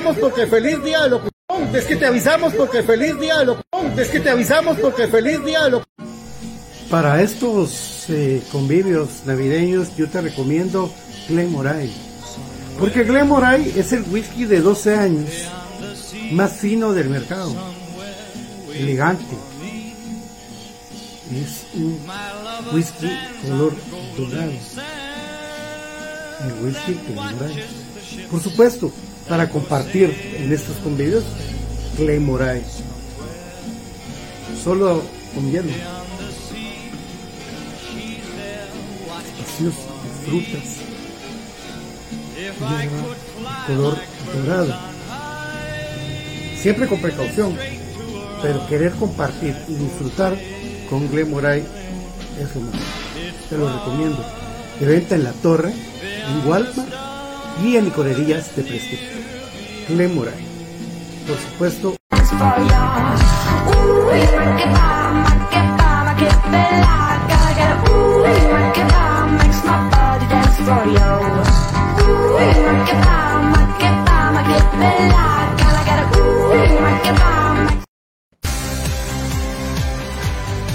[0.00, 1.76] Avisamos porque feliz día de locución.
[1.76, 3.98] Es que te avisamos porque feliz día de locución.
[3.98, 6.08] Es que te avisamos porque feliz día de locución.
[6.90, 10.92] Para estos eh, convivios navideños yo te recomiendo
[11.28, 11.92] Glen Moray.
[12.78, 15.30] Porque Glen Moray es el whisky de 12 años
[16.32, 17.54] más fino del mercado.
[18.74, 19.36] Elegante.
[21.30, 21.98] Es un
[22.72, 23.10] whisky
[23.46, 23.74] color
[24.16, 24.52] dorado.
[26.44, 27.64] El whisky Glen Moray.
[28.30, 28.92] Por supuesto,
[29.30, 31.22] para compartir en estos convivios,
[31.96, 32.62] Clay Moray.
[34.64, 35.70] Solo con hielo.
[39.38, 40.64] Vacíos de frutas.
[42.36, 43.98] Lleva color
[44.34, 44.74] dorado.
[46.60, 47.56] Siempre con precaución,
[48.42, 50.36] pero querer compartir y disfrutar
[50.90, 52.80] con Glen Moray es lo mejor.
[53.48, 54.26] Te lo recomiendo.
[54.80, 56.88] De venta en la torre, en Walmart
[57.62, 59.19] y en licorerías de prestigio.
[59.90, 60.34] Glen Moray.
[61.26, 61.96] Por supuesto.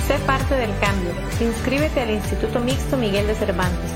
[0.06, 1.12] Sé parte del cambio.
[1.40, 3.92] Inscríbete al Instituto Mixto Miguel de Cervantes.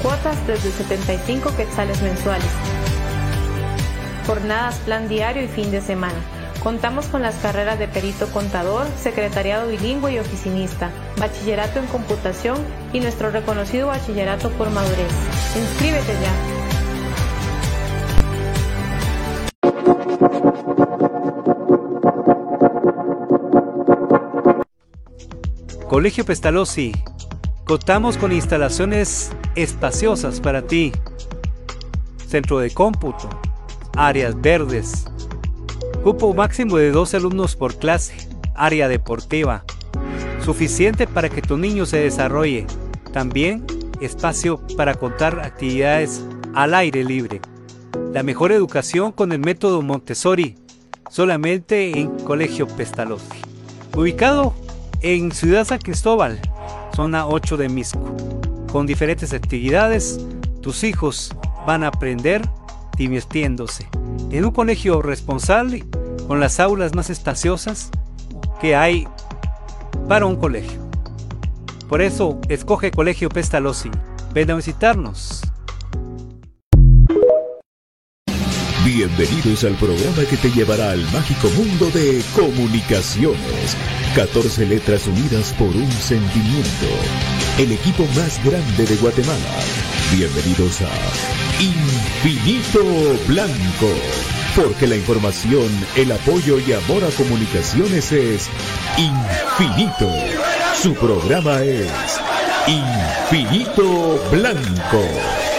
[0.00, 2.69] Cuotas desde 75 quetzales mensuales.
[4.30, 6.14] Jornadas, plan diario y fin de semana.
[6.62, 12.56] Contamos con las carreras de perito contador, secretariado bilingüe y oficinista, bachillerato en computación
[12.92, 15.10] y nuestro reconocido bachillerato por madurez.
[15.56, 16.32] Inscríbete ya.
[25.88, 26.92] Colegio Pestalozzi.
[27.64, 30.92] Contamos con instalaciones espaciosas para ti.
[32.28, 33.28] Centro de cómputo,
[33.96, 35.06] áreas verdes,
[36.02, 38.14] Cupo máximo de dos alumnos por clase,
[38.54, 39.64] área deportiva,
[40.42, 42.66] suficiente para que tu niño se desarrolle.
[43.12, 43.66] También
[44.00, 47.42] espacio para contar actividades al aire libre.
[48.14, 50.56] La mejor educación con el método Montessori,
[51.10, 53.42] solamente en Colegio Pestalozzi.
[53.94, 54.54] Ubicado
[55.02, 56.40] en Ciudad San Cristóbal,
[56.96, 58.16] zona 8 de Misco.
[58.72, 60.18] Con diferentes actividades,
[60.62, 62.40] tus hijos van a aprender
[63.00, 63.88] divirtiéndose.
[64.30, 65.86] En un colegio responsable,
[66.28, 67.90] con las aulas más espaciosas
[68.60, 69.08] que hay
[70.06, 70.86] para un colegio.
[71.88, 73.90] Por eso, escoge Colegio Pestalozzi.
[74.34, 75.40] Ven a visitarnos.
[78.84, 83.76] Bienvenidos al programa que te llevará al mágico mundo de comunicaciones.
[84.14, 86.86] 14 letras unidas por un sentimiento.
[87.58, 89.56] El equipo más grande de Guatemala.
[90.12, 92.82] Bienvenidos a Infinito
[93.26, 93.92] Blanco.
[94.56, 98.48] Porque la información, el apoyo y amor a comunicaciones es
[98.96, 100.10] infinito.
[100.80, 101.90] Su programa es
[102.66, 105.49] Infinito Blanco.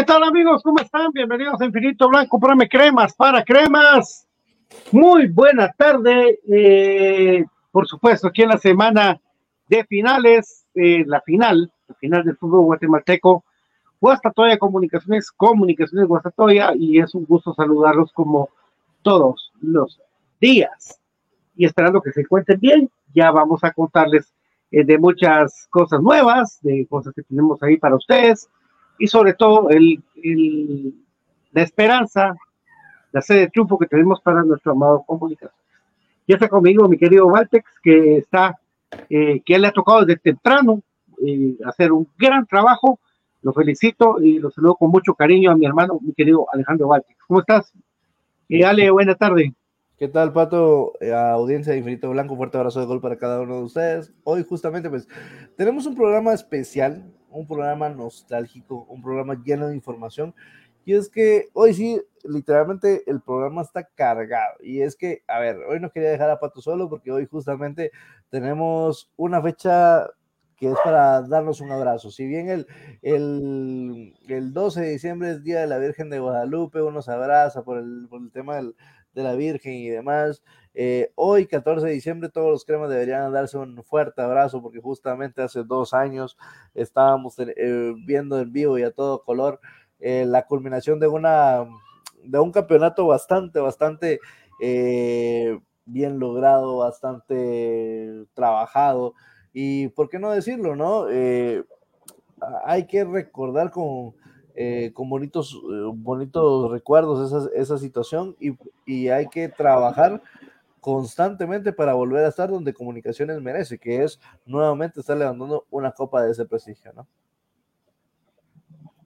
[0.00, 0.62] ¿Qué tal amigos?
[0.62, 1.12] ¿Cómo están?
[1.12, 4.26] Bienvenidos a Infinito Blanco, Prame Cremas para Cremas.
[4.92, 6.40] Muy buena tarde.
[6.50, 9.20] Eh, por supuesto, aquí en la semana
[9.68, 13.44] de finales, eh, la final, la final del fútbol guatemalteco,
[14.00, 18.48] Guastatoya Comunicaciones, Comunicaciones Guastatoya, y es un gusto saludarlos como
[19.02, 20.00] todos los
[20.40, 20.98] días.
[21.56, 24.32] Y esperando que se encuentren bien, ya vamos a contarles
[24.70, 28.48] eh, de muchas cosas nuevas, de cosas que tenemos ahí para ustedes
[29.00, 30.94] y sobre todo el, el,
[31.52, 32.36] la esperanza,
[33.10, 35.50] la sede de triunfo que tenemos para nuestro amado comunicación.
[36.28, 38.56] Ya está conmigo mi querido Valtex, que está,
[39.08, 40.82] eh, que le ha tocado desde temprano
[41.26, 43.00] eh, hacer un gran trabajo.
[43.42, 47.18] Lo felicito y lo saludo con mucho cariño a mi hermano, mi querido Alejandro Valtex.
[47.26, 47.72] ¿Cómo estás?
[48.50, 49.54] Eh, Ale, buena tarde.
[49.98, 50.92] ¿Qué tal, Pato?
[51.00, 54.12] Eh, audiencia de Infinito Blanco, fuerte abrazo de gol para cada uno de ustedes.
[54.24, 55.08] Hoy justamente pues
[55.56, 60.34] tenemos un programa especial, un programa nostálgico, un programa lleno de información.
[60.84, 64.56] Y es que hoy sí, literalmente el programa está cargado.
[64.60, 67.92] Y es que, a ver, hoy no quería dejar a Pato solo porque hoy justamente
[68.30, 70.06] tenemos una fecha
[70.56, 72.10] que es para darnos un abrazo.
[72.10, 72.66] Si bien el,
[73.00, 77.62] el, el 12 de diciembre es Día de la Virgen de Guadalupe, uno se abraza
[77.64, 80.42] por el, por el tema de la Virgen y demás.
[80.74, 85.42] Eh, hoy, 14 de diciembre, todos los cremas deberían darse un fuerte abrazo porque justamente
[85.42, 86.36] hace dos años
[86.74, 89.60] estábamos eh, viendo en vivo y a todo color
[89.98, 91.66] eh, la culminación de, una,
[92.22, 94.20] de un campeonato bastante, bastante
[95.86, 99.14] bien logrado, bastante trabajado.
[99.52, 101.06] Y por qué no decirlo, ¿no?
[102.64, 104.14] hay que recordar con,
[104.92, 108.52] con bonitos, eh, bonitos recuerdos esa, esa situación y,
[108.84, 110.22] y, hay que trabajar
[110.80, 116.22] constantemente para volver a estar donde Comunicaciones merece, que es nuevamente estar levantando una copa
[116.22, 117.06] de ese prestigio, ¿no?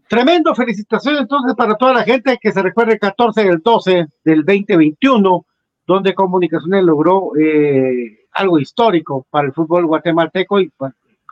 [0.09, 4.45] Tremendo, felicitaciones entonces para toda la gente que se recuerde el 14 del 12 del
[4.45, 5.47] 2021,
[5.87, 10.71] donde Comunicaciones logró eh, algo histórico para el fútbol guatemalteco y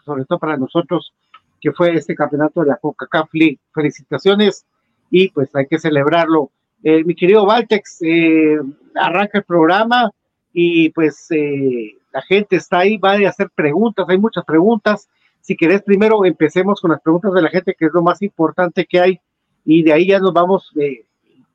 [0.05, 1.13] sobre todo para nosotros
[1.61, 3.61] que fue este campeonato de la Coca-Cola League.
[3.73, 4.67] Felicitaciones
[5.11, 6.51] y pues hay que celebrarlo.
[6.83, 8.59] Eh, mi querido Valtex, eh,
[8.97, 10.11] arranca el programa
[10.53, 15.09] y pues eh, la gente está ahí, va a hacer preguntas, hay muchas preguntas.
[15.41, 18.87] Si querés, primero empecemos con las preguntas de la gente, que es lo más importante
[18.87, 19.21] que hay,
[19.65, 21.05] y de ahí ya nos vamos eh,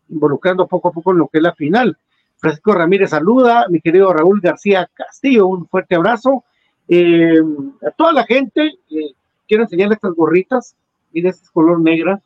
[0.09, 1.97] involucrando poco a poco en lo que es la final.
[2.37, 6.43] Francisco Ramírez saluda, mi querido Raúl García Castillo, un fuerte abrazo.
[6.87, 7.41] Eh,
[7.85, 9.13] a toda la gente, eh,
[9.47, 10.75] quiero enseñarles estas gorritas.
[11.11, 12.21] Miren, este es color negra,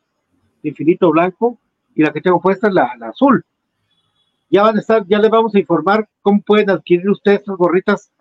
[0.62, 1.58] infinito blanco,
[1.94, 3.44] y la que tengo puesta es la, la, azul.
[4.52, 8.12] Ya van a estar, ya les vamos a informar cómo pueden adquirir ustedes estas gorritas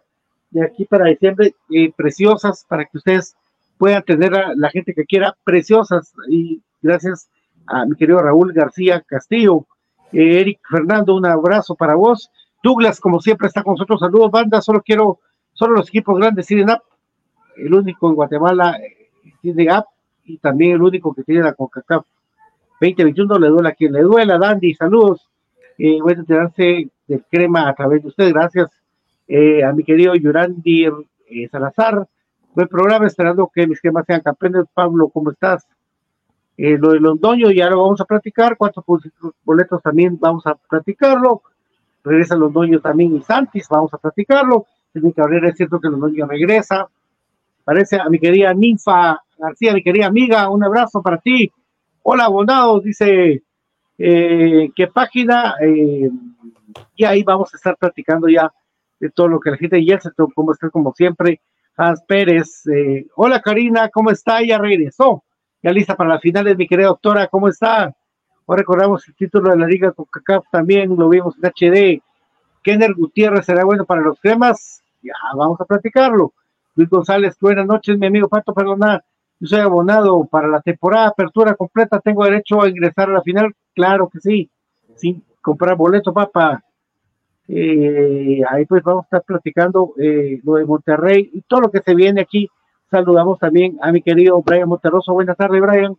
[0.50, 3.36] de aquí para diciembre, eh, preciosas, para que ustedes
[3.78, 6.14] puedan tener a la gente que quiera, preciosas.
[6.28, 7.30] Y gracias
[7.68, 9.68] a mi querido Raúl García Castillo,
[10.12, 12.32] eh, Eric Fernando, un abrazo para vos.
[12.64, 14.00] Douglas, como siempre, está con nosotros.
[14.00, 14.62] Saludos, banda.
[14.62, 15.20] Solo quiero,
[15.54, 16.82] solo los equipos grandes siguen up
[17.58, 18.78] el único en Guatemala
[19.42, 19.88] tiene app
[20.26, 22.06] y también el único que tiene la CONCACAF
[22.80, 25.30] 2021 le duela a quien le duela, Dandy, saludos.
[25.78, 28.30] Voy a enterarse del crema a través de usted.
[28.32, 28.70] Gracias
[29.28, 32.08] eh, a mi querido Yurandi eh, Salazar.
[32.54, 34.66] Buen programa, esperando que mis cremas sean campeones.
[34.74, 35.66] Pablo, ¿cómo estás?
[36.58, 38.58] Eh, lo de Londoño ya lo vamos a platicar.
[38.58, 38.84] Cuatro
[39.44, 41.42] boletos también vamos a platicarlo.
[42.04, 44.66] Regresa Londoño también y Santis, vamos a platicarlo.
[44.94, 46.88] El Cabrera es cierto que Londoño regresa.
[47.64, 51.52] Parece a mi querida Ninfa García, mi querida amiga, un abrazo para ti.
[52.04, 53.44] Hola, abonados, dice
[54.04, 56.10] eh, qué página, eh,
[56.96, 58.52] y ahí vamos a estar platicando ya
[59.00, 61.40] de todo lo que la gente, y se como está como siempre,
[61.78, 64.42] Hans Pérez, eh, hola Karina, ¿cómo está?
[64.44, 65.24] Ya regresó,
[65.62, 67.94] ya lista para las finales, mi querida doctora, ¿cómo está?
[68.46, 72.02] Hoy recordamos el título de la Liga con CACAF también, lo vimos en HD.
[72.64, 76.34] Kenner Gutiérrez será bueno para los cremas, ya vamos a platicarlo.
[76.76, 79.04] Luis González, buenas noches, mi amigo Pato, perdona,
[79.40, 83.56] yo soy abonado para la temporada apertura completa, tengo derecho a ingresar a la final,
[83.74, 84.50] claro que sí,
[84.96, 86.64] sin comprar boleto, papá.
[87.48, 91.82] Eh, ahí pues vamos a estar platicando eh, lo de Monterrey y todo lo que
[91.82, 92.50] se viene aquí.
[92.90, 95.14] Saludamos también a mi querido Brian Monterroso.
[95.14, 95.98] Buenas tardes, Brian.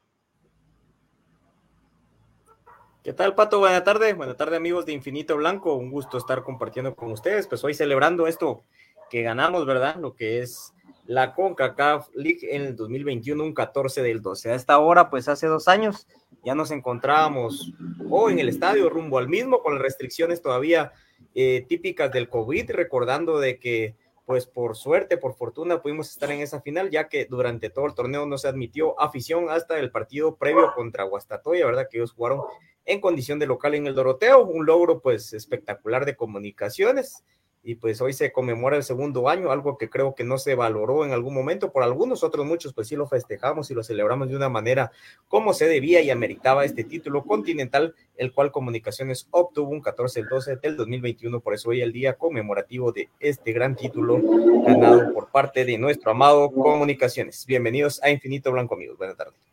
[3.02, 3.58] ¿Qué tal, Pato?
[3.58, 4.16] Buenas tardes.
[4.16, 5.74] Buenas tardes, amigos de Infinito Blanco.
[5.74, 7.48] Un gusto estar compartiendo con ustedes.
[7.48, 8.62] Pues hoy celebrando esto
[9.10, 9.96] que ganamos, ¿verdad?
[9.96, 10.72] Lo que es
[11.06, 14.52] la CONCACAF League en el 2021, un 14 del 12.
[14.52, 16.06] A esta hora, pues hace dos años,
[16.44, 17.72] ya nos encontrábamos
[18.08, 20.92] o en el estadio rumbo al mismo, con las restricciones todavía
[21.34, 23.96] eh, típicas del COVID, recordando de que,
[24.26, 27.94] pues por suerte, por fortuna, pudimos estar en esa final, ya que durante todo el
[27.94, 31.88] torneo no se admitió afición hasta el partido previo contra Guastatoya, ¿verdad?
[31.90, 32.42] Que ellos jugaron
[32.84, 37.24] en condición de local en el Doroteo, un logro pues espectacular de comunicaciones
[37.64, 41.04] y pues hoy se conmemora el segundo año, algo que creo que no se valoró
[41.04, 44.36] en algún momento por algunos, otros muchos, pues sí lo festejamos y lo celebramos de
[44.36, 44.90] una manera
[45.28, 50.28] como se debía y ameritaba este título continental, el cual Comunicaciones obtuvo un 14 del
[50.28, 54.20] 12 del 2021, por eso hoy el día conmemorativo de este gran título
[54.64, 57.46] ganado por parte de nuestro amado Comunicaciones.
[57.46, 58.98] Bienvenidos a Infinito Blanco, amigos.
[58.98, 59.51] Buenas tardes.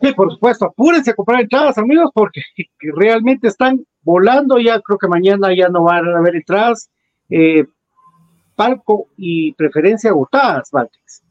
[0.00, 2.42] Sí, por supuesto, apúrense a comprar entradas, amigos, porque
[2.94, 4.58] realmente están volando.
[4.58, 6.90] Ya creo que mañana ya no van a haber entradas.
[7.30, 7.64] Eh,
[8.54, 11.22] palco y preferencia agotadas, Valtex.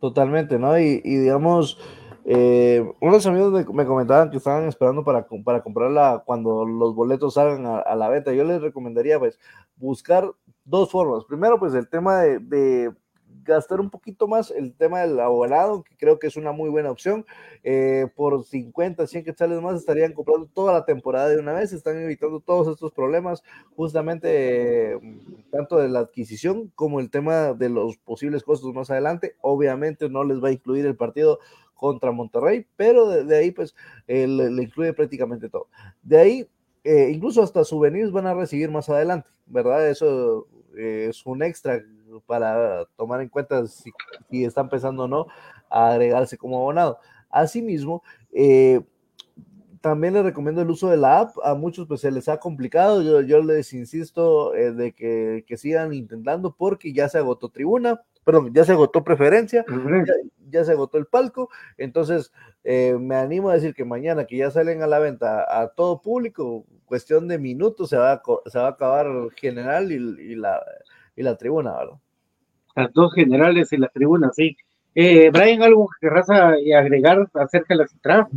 [0.00, 0.78] Totalmente, ¿no?
[0.78, 1.78] Y, digamos,
[2.24, 7.66] eh, unos amigos me, comentaban que estaban esperando para, para comprarla cuando los boletos salgan
[7.66, 8.32] a, la venta.
[8.32, 9.38] Yo les recomendaría, pues,
[9.76, 10.30] buscar
[10.64, 11.24] dos formas.
[11.24, 12.92] Primero, pues, el tema de
[13.50, 16.90] gastar un poquito más el tema del abonado, que creo que es una muy buena
[16.90, 17.26] opción.
[17.62, 21.98] Eh, por 50, 100 quetzales más estarían comprando toda la temporada de una vez, están
[21.98, 23.42] evitando todos estos problemas,
[23.76, 24.98] justamente
[25.50, 29.36] tanto de la adquisición como el tema de los posibles costos más adelante.
[29.40, 31.38] Obviamente no les va a incluir el partido
[31.74, 33.74] contra Monterrey, pero de, ahí pues
[34.06, 35.68] eh, le, incluye prácticamente todo.
[36.02, 36.48] De ahí,
[36.84, 39.88] eh, incluso hasta souvenirs van a recibir más adelante, ¿verdad?
[39.88, 41.82] Eso es un extra
[42.26, 43.92] para tomar en cuenta si,
[44.44, 45.26] están pensando o no
[45.68, 46.98] a agregarse como abonado.
[47.30, 48.02] Asimismo,
[48.32, 48.80] eh,
[49.80, 51.36] también les recomiendo el uso de la app.
[51.42, 53.02] A muchos pues se les ha complicado.
[53.02, 58.02] Yo, yo les insisto eh, de que, que, sigan intentando porque ya se agotó tribuna,
[58.24, 59.64] perdón, ya se agotó preferencia,
[60.50, 61.48] ya, se agotó el palco.
[61.78, 62.32] Entonces,
[62.64, 66.02] eh, me animo a decir que mañana que ya salen a la venta a todo
[66.02, 70.62] público, cuestión de minutos se va a, se va a acabar general y, y la,
[71.20, 71.98] y la tribuna, ¿verdad?
[72.74, 74.56] Las dos generales y la tribuna, sí.
[74.94, 78.28] Eh, Brian, ¿algo que querrás agregar acerca de la entradas?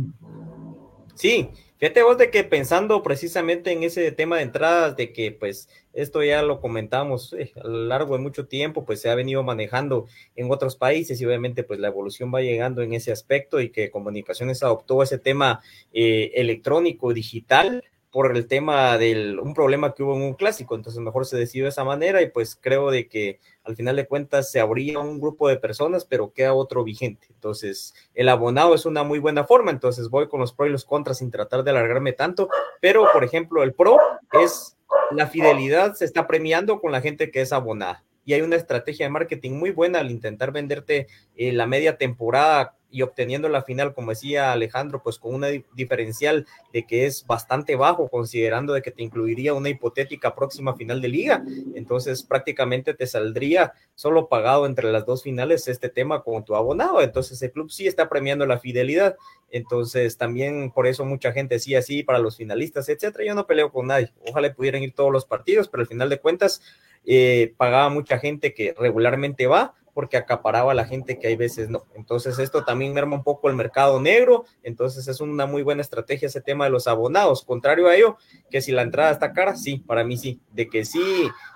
[1.14, 1.48] Sí,
[1.78, 6.22] fíjate vos de que pensando precisamente en ese tema de entradas, de que pues esto
[6.22, 10.06] ya lo comentamos eh, a lo largo de mucho tiempo, pues se ha venido manejando
[10.36, 13.90] en otros países y obviamente pues la evolución va llegando en ese aspecto y que
[13.90, 15.62] comunicaciones adoptó ese tema
[15.92, 17.82] eh, electrónico, digital,
[18.14, 21.64] por el tema del un problema que hubo en un clásico, entonces mejor se decidió
[21.64, 25.18] de esa manera y pues creo de que al final de cuentas se abría un
[25.18, 27.26] grupo de personas, pero queda otro vigente.
[27.30, 30.84] Entonces, el abonado es una muy buena forma, entonces voy con los pros y los
[30.84, 32.48] contras sin tratar de alargarme tanto,
[32.80, 33.98] pero por ejemplo, el pro
[34.44, 34.76] es
[35.10, 39.06] la fidelidad, se está premiando con la gente que es abonada y hay una estrategia
[39.06, 43.92] de marketing muy buena al intentar venderte eh, la media temporada y obteniendo la final,
[43.92, 48.92] como decía Alejandro, pues con una diferencial de que es bastante bajo, considerando de que
[48.92, 51.44] te incluiría una hipotética próxima final de liga.
[51.74, 57.02] Entonces prácticamente te saldría solo pagado entre las dos finales este tema con tu abonado.
[57.02, 59.16] Entonces el club sí está premiando la fidelidad.
[59.50, 63.24] Entonces también por eso mucha gente decía así para los finalistas, etcétera.
[63.24, 64.12] Yo no peleo con nadie.
[64.30, 66.62] Ojalá pudieran ir todos los partidos, pero al final de cuentas
[67.04, 71.70] eh, pagaba mucha gente que regularmente va porque acaparaba a la gente que hay veces
[71.70, 71.84] no.
[71.94, 76.26] Entonces esto también merma un poco el mercado negro, entonces es una muy buena estrategia
[76.26, 77.44] ese tema de los abonados.
[77.44, 78.16] Contrario a ello,
[78.50, 81.00] que si la entrada está cara, sí, para mí sí, de que sí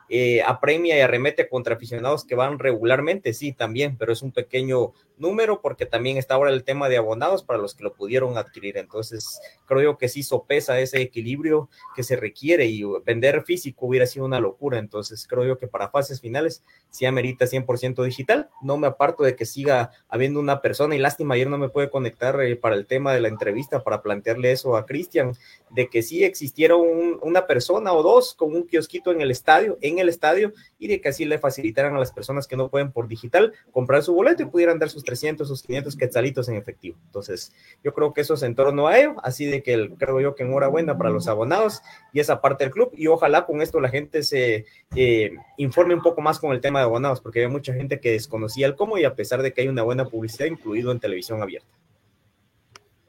[0.09, 4.93] eh, apremia y arremete contra aficionados que van regularmente, sí, también, pero es un pequeño
[5.19, 8.79] número porque también está ahora el tema de abonados para los que lo pudieron adquirir.
[8.79, 14.07] Entonces, creo yo que sí sopesa ese equilibrio que se requiere y vender físico hubiera
[14.07, 14.79] sido una locura.
[14.79, 18.49] Entonces, creo yo que para fases finales sí amerita 100% digital.
[18.63, 21.91] No me aparto de que siga habiendo una persona y lástima, ayer no me puede
[21.91, 25.33] conectar eh, para el tema de la entrevista para plantearle eso a Cristian,
[25.71, 30.09] de que sí existiera una persona o dos con un kiosquito en el estadio, el
[30.09, 33.53] estadio y de que así le facilitaran a las personas que no pueden por digital
[33.73, 36.97] comprar su boleto y pudieran dar sus 300, sus 500 quetzalitos en efectivo.
[37.07, 37.53] Entonces,
[37.83, 40.45] yo creo que eso es en torno a ello, así de que creo yo que
[40.45, 44.23] enhorabuena para los abonados y esa parte del club y ojalá con esto la gente
[44.23, 48.01] se eh, informe un poco más con el tema de abonados, porque hay mucha gente
[48.01, 51.01] que desconocía el cómo y a pesar de que hay una buena publicidad incluido en
[51.01, 51.69] televisión abierta.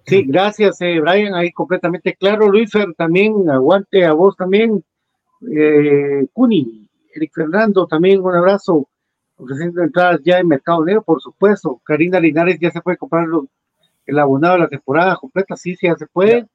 [0.05, 2.49] Sí, gracias, eh, Brian, ahí completamente claro.
[2.49, 4.83] Luis también, aguante a vos también.
[5.41, 8.87] Eh, Cuni, Eric Fernando, también un abrazo.
[9.37, 11.79] Ofreciendo entradas ya en Mercado Negro, por supuesto.
[11.85, 13.25] Karina Linares ya se puede comprar
[14.05, 16.45] el abonado de la temporada completa, sí, sí, ya se puede.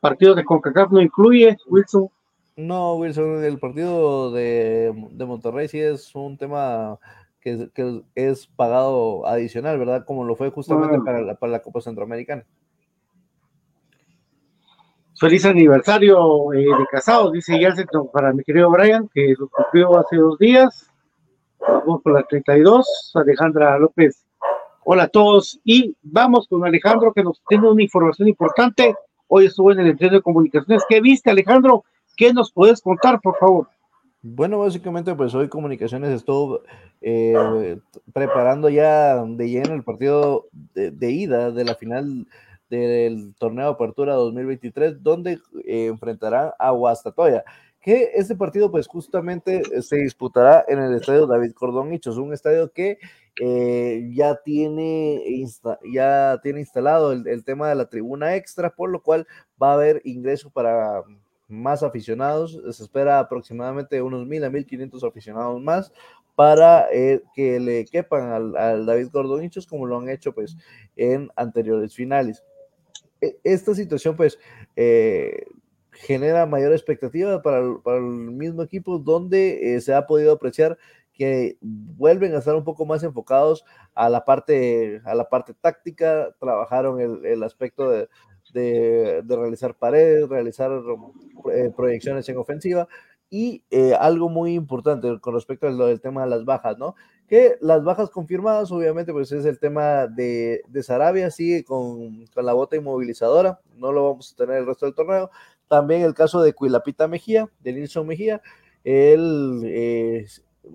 [0.00, 2.08] Partido de CONCACAF no incluye, Wilson.
[2.56, 6.98] No, Wilson, el partido de, de Monterrey sí es un tema
[7.40, 10.04] que, que, es pagado adicional, ¿verdad?
[10.04, 12.44] Como lo fue justamente para, la, para la Copa Centroamericana.
[15.18, 20.14] Feliz aniversario eh, de casados, dice Jansen para mi querido Brian, que lo cumplió hace
[20.14, 20.88] dos días.
[21.58, 24.24] Vamos por la 32, Alejandra López.
[24.84, 28.94] Hola a todos y vamos con Alejandro que nos tiene una información importante.
[29.26, 30.84] Hoy estuvo en el entreno de comunicaciones.
[30.88, 31.84] ¿Qué viste, Alejandro?
[32.16, 33.66] ¿Qué nos puedes contar, por favor?
[34.22, 36.60] Bueno, básicamente, pues hoy Comunicaciones estuvo
[37.00, 37.76] eh,
[38.12, 42.26] preparando ya de lleno el partido de ida de la final
[42.68, 47.44] del torneo de apertura 2023, donde eh, enfrentará a Guastatoya.
[47.80, 52.32] Que este partido, pues justamente eh, se disputará en el estadio David Cordón Hichos, un
[52.32, 52.98] estadio que
[53.40, 55.22] eh, ya, tiene
[55.92, 59.26] ya tiene instalado el, tema de la tribuna extra, por lo cual
[59.62, 61.02] va a haber ingreso para
[61.46, 62.60] más aficionados.
[62.70, 65.92] Se espera aproximadamente unos mil a mil quinientos aficionados más
[66.34, 70.56] para eh, que le quepan al, al David Gordonichos como lo han hecho pues
[70.96, 72.44] en anteriores finales.
[73.20, 74.38] E, esta situación pues
[74.76, 75.46] eh,
[75.92, 80.78] genera mayor expectativa para el, mismo equipo donde eh, se ha podido apreciar
[81.12, 86.32] que vuelven a estar un poco más enfocados a la parte, a la parte táctica,
[86.38, 88.08] trabajaron el, el aspecto de,
[88.52, 90.70] de, realizar paredes, realizar
[91.52, 92.86] eh, proyecciones en ofensiva
[93.30, 93.64] y
[93.98, 96.94] algo muy importante con respecto al tema de las bajas, ¿no?
[97.28, 102.46] Que las bajas confirmadas, obviamente, pues es el tema de, de Sarabia, sigue con, con,
[102.46, 105.30] la bota inmovilizadora, no lo vamos a tener el resto del torneo.
[105.68, 108.40] También el caso de Cuilapita Mejía, de Nilson Mejía,
[108.82, 110.26] él eh,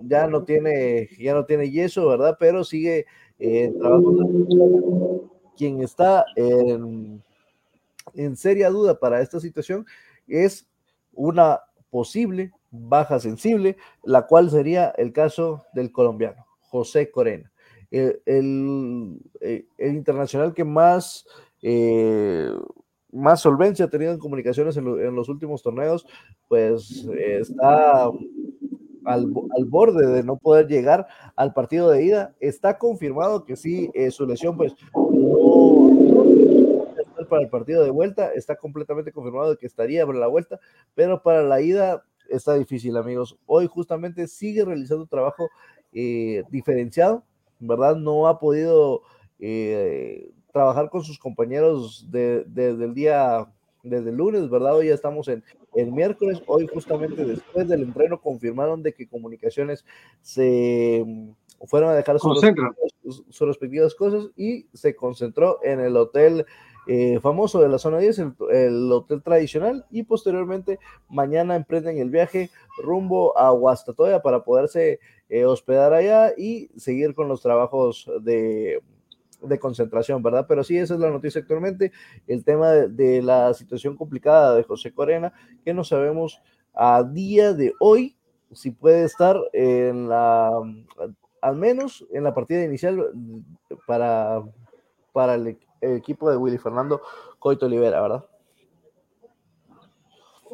[0.02, 2.36] ya no tiene, ya no tiene yeso, ¿verdad?
[2.38, 3.06] Pero sigue
[3.38, 5.30] eh, trabajando.
[5.56, 7.22] Quien está en,
[8.14, 9.86] en seria duda para esta situación
[10.26, 10.66] es
[11.12, 11.60] una
[11.94, 17.52] posible baja sensible, la cual sería el caso del colombiano, José Corena.
[17.88, 21.24] El, el, eh, internacional que más,
[21.62, 22.50] eh,
[23.12, 26.04] más solvencia ha tenido en comunicaciones en, lo, en los últimos torneos,
[26.48, 32.34] pues está al, al, borde de no poder llegar al partido de ida.
[32.40, 36.13] Está confirmado que sí, eh, su lesión pues no,
[37.34, 40.60] para el partido de vuelta, está completamente confirmado que estaría para la vuelta,
[40.94, 43.36] pero para la ida está difícil, amigos.
[43.44, 45.50] Hoy justamente sigue realizando trabajo
[45.92, 47.24] eh, diferenciado,
[47.58, 47.96] ¿verdad?
[47.96, 49.02] No ha podido
[49.40, 53.48] eh, trabajar con sus compañeros desde de, de, el día,
[53.82, 54.76] desde el lunes, ¿verdad?
[54.76, 55.42] Hoy ya estamos en
[55.74, 56.40] el miércoles.
[56.46, 59.84] Hoy justamente después del entreno confirmaron de que comunicaciones
[60.22, 61.30] se mm,
[61.66, 62.40] fueron a dejar sus,
[63.02, 66.46] sus, sus respectivas cosas y se concentró en el hotel
[66.86, 72.10] eh, famoso de la zona 10, el, el, hotel tradicional, y posteriormente mañana emprenden el
[72.10, 72.50] viaje
[72.82, 78.82] rumbo a Huastatoya para poderse eh, hospedar allá y seguir con los trabajos de,
[79.40, 80.44] de, concentración, ¿verdad?
[80.46, 81.90] Pero sí, esa es la noticia actualmente,
[82.26, 85.32] el tema de, la situación complicada de José Corena,
[85.64, 86.42] que no sabemos
[86.74, 88.16] a día de hoy
[88.52, 90.50] si puede estar en la,
[91.40, 93.10] al menos en la partida inicial
[93.86, 94.42] para,
[95.12, 95.56] para el el
[95.96, 97.02] equipo de Willy Fernando
[97.38, 98.24] Coito Olivera, ¿verdad?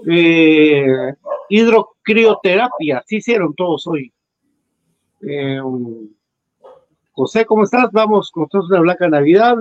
[0.07, 1.15] Eh,
[1.49, 4.13] hidrocrioterapia, sí hicieron todos hoy.
[5.23, 5.61] Eh,
[7.13, 7.91] José, ¿cómo estás?
[7.93, 9.57] Vamos con todos una blanca Navidad.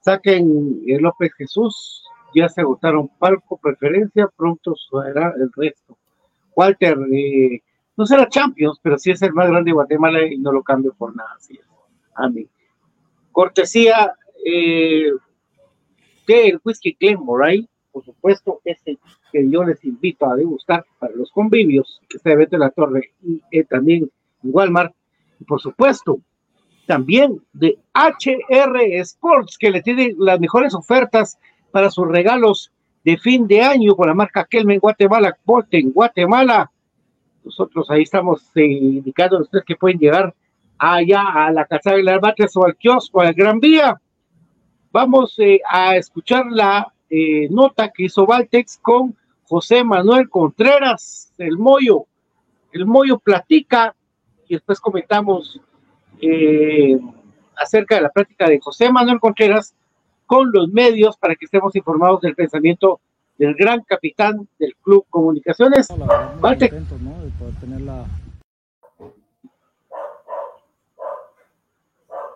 [0.00, 2.02] Saquen el López Jesús.
[2.34, 4.28] Ya se agotaron palco, preferencia.
[4.34, 5.98] Pronto será el resto.
[6.54, 7.62] Walter, eh,
[7.96, 10.94] no será Champions, pero sí es el más grande de Guatemala y no lo cambio
[10.96, 11.30] por nada.
[11.36, 11.58] Así
[12.14, 12.48] A mí.
[13.32, 15.10] Cortesía eh,
[16.26, 18.98] del whisky Glenmorangie, por supuesto, ese
[19.32, 23.42] que yo les invito a degustar para los convivios, que está de la Torre y
[23.50, 24.10] eh, también
[24.42, 24.94] en Walmart.
[25.40, 26.20] Y por supuesto,
[26.86, 31.38] también de HR Sports, que le tiene las mejores ofertas
[31.70, 32.72] para sus regalos
[33.04, 35.36] de fin de año con la marca Kelmen Guatemala,
[35.70, 36.70] en Guatemala.
[37.44, 40.34] Nosotros ahí estamos eh, indicando a ustedes que pueden llegar
[40.78, 44.00] allá a la Casa de las Bates o al kiosco, al Gran Vía.
[45.00, 51.56] Vamos eh, a escuchar la eh, nota que hizo Valtex con José Manuel Contreras, el
[51.56, 52.06] Moyo.
[52.72, 53.94] El Moyo platica
[54.48, 55.60] y después comentamos
[56.20, 56.98] eh,
[57.56, 59.72] acerca de la práctica de José Manuel Contreras
[60.26, 63.00] con los medios para que estemos informados del pensamiento
[63.38, 65.86] del gran capitán del Club Comunicaciones.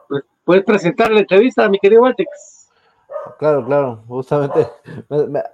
[0.08, 2.51] Pues, puedes presentar la entrevista, mi querido Valtex.
[3.38, 4.68] Claro, claro, justamente.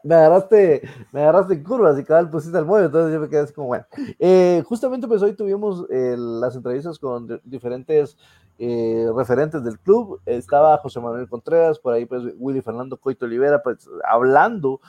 [0.05, 3.29] Me, agarraste, me agarraste en curvas y cada vez pusiste el mollo, entonces yo me
[3.29, 3.87] quedé así como bueno.
[4.19, 8.17] Eh, justamente pues hoy tuvimos eh, las entrevistas con diferentes
[8.59, 13.63] eh, referentes del club, estaba José Manuel Contreras, por ahí pues Willy Fernando Coito Olivera,
[13.63, 14.81] pues hablando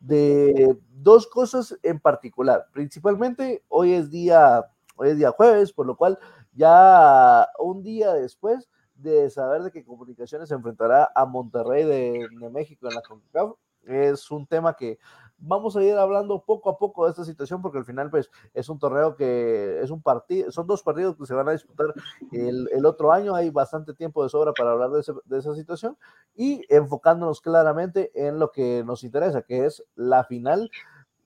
[0.00, 4.64] de dos cosas en particular, principalmente hoy es día,
[4.96, 6.18] hoy es día jueves, por lo cual
[6.54, 12.88] ya un día después de saber de que Comunicaciones se enfrentará a Monterrey de, México
[12.88, 13.52] en la CONCACAF.
[13.84, 14.98] Es un tema que
[15.38, 18.68] vamos a ir hablando poco a poco de esta situación porque al final pues es
[18.68, 21.94] un torneo que es un partido, son dos partidos que se van a disputar
[22.32, 25.96] el, otro año, hay bastante tiempo de sobra para hablar de, esa situación
[26.34, 30.70] y enfocándonos claramente en lo que nos interesa, que es la final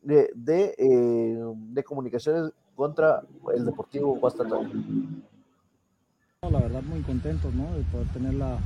[0.02, 3.22] de, de, eh, comunicaciones contra
[3.54, 4.70] el Deportivo Guastatoya.
[6.48, 7.70] La verdad muy contentos ¿no?
[7.76, 8.58] de poder tener la,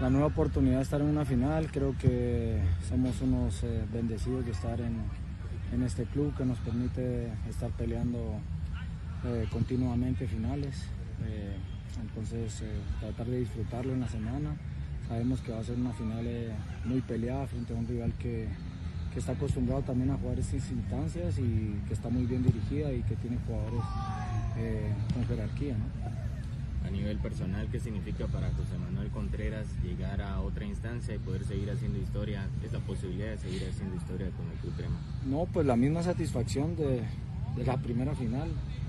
[0.00, 1.70] la, nueva oportunidad de estar en una final.
[1.70, 4.96] Creo que somos unos eh, bendecidos de estar en,
[5.74, 8.40] en, este club que nos permite estar peleando
[9.26, 10.88] eh, continuamente finales.
[11.26, 11.56] Eh,
[12.00, 12.64] entonces
[13.00, 14.56] tratar de disfrutarlo en la semana.
[15.08, 16.26] Sabemos que va a ser una final
[16.86, 18.48] muy peleada frente a un rival que,
[19.12, 23.02] que está acostumbrado también a jugar estas instancias y que está muy bien dirigida y
[23.02, 23.82] que tiene jugadores
[25.12, 25.74] con jerarquía.
[25.74, 26.15] ¿no?
[26.86, 31.44] A nivel personal, ¿qué significa para José Manuel Contreras llegar a otra instancia y poder
[31.44, 34.96] seguir haciendo historia, esta posibilidad de seguir haciendo historia con el Club Crema?
[35.26, 37.02] No, pues la misma satisfacción de,
[37.64, 38.48] la primera final.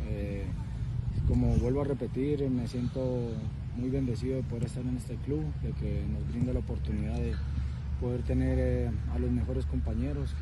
[0.10, 0.46] Eh,
[1.28, 3.32] como vuelvo a repetir, me siento
[3.76, 7.34] muy bendecido de poder estar en este club, de que nos brinda la oportunidad de
[8.00, 10.36] poder tener eh, a los mejores compañeros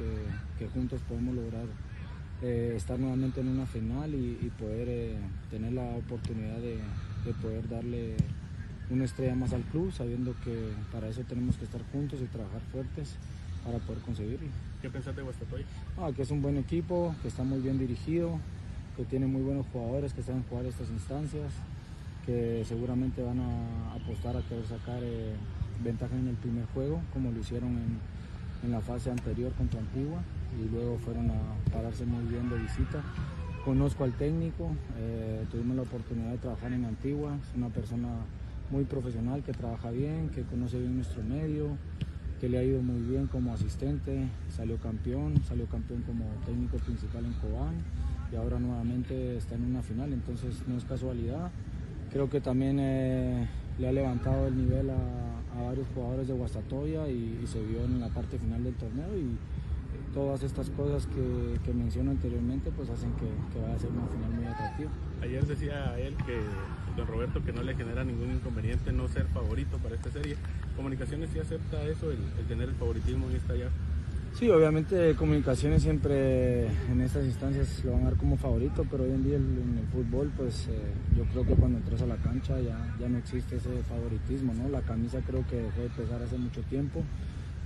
[0.60, 1.66] que, juntos podemos lograr
[2.42, 5.16] eh, estar nuevamente en una final y poder
[5.50, 6.80] tener la oportunidad de,
[7.26, 8.16] de poder darle
[8.90, 12.62] una estrella más al club, sabiendo que para eso tenemos que estar juntos y trabajar
[12.72, 13.16] fuertes
[13.66, 14.48] para poder conseguirlo.
[14.82, 15.66] ¿Qué pensás de Guastatoy?
[15.98, 18.40] Ah, que es un buen equipo, que está muy bien dirigido,
[18.96, 21.52] que tiene muy buenos jugadores que saben jugar estas instancias,
[22.26, 25.34] que seguramente van a apostar a querer sacar eh,
[25.84, 28.16] ventaja en el primer juego, como lo hicieron en,
[28.72, 30.24] la fase anterior contra Antigua,
[30.60, 33.04] y luego fueron a pararse muy bien de visita
[33.66, 38.10] Conozco al técnico, eh, tuvimos la oportunidad de trabajar en Antigua, es una persona
[38.70, 41.70] muy profesional que trabaja bien, que conoce bien nuestro medio,
[42.40, 47.26] que le ha ido muy bien como asistente, salió campeón, salió campeón como técnico principal
[47.26, 47.74] en Cobán
[48.32, 51.50] y ahora nuevamente está en una final, entonces no es casualidad.
[52.12, 53.48] Creo que también eh,
[53.80, 58.10] le ha levantado el nivel a, varios jugadores de Guastatoya y, se vio en la
[58.10, 59.08] parte final del torneo
[60.16, 64.08] todas estas cosas que, que menciono anteriormente pues hacen que, que, vaya a ser una
[64.08, 64.90] final muy atractiva.
[65.22, 66.40] Ayer decía él que
[66.96, 70.38] don Roberto que no le genera ningún inconveniente no ser favorito para esta serie.
[70.78, 73.70] ¿Comunicaciones sí acepta eso, el, tener el favoritismo en esta ya?
[74.34, 79.12] Sí, obviamente Comunicaciones siempre en estas instancias lo van a dar como favorito, pero hoy
[79.12, 80.80] en día en el fútbol pues eh,
[81.18, 84.70] yo creo que cuando entras a la cancha ya, ya no existe ese favoritismo, ¿no?
[84.70, 87.04] La camisa creo que dejó de pesar hace mucho tiempo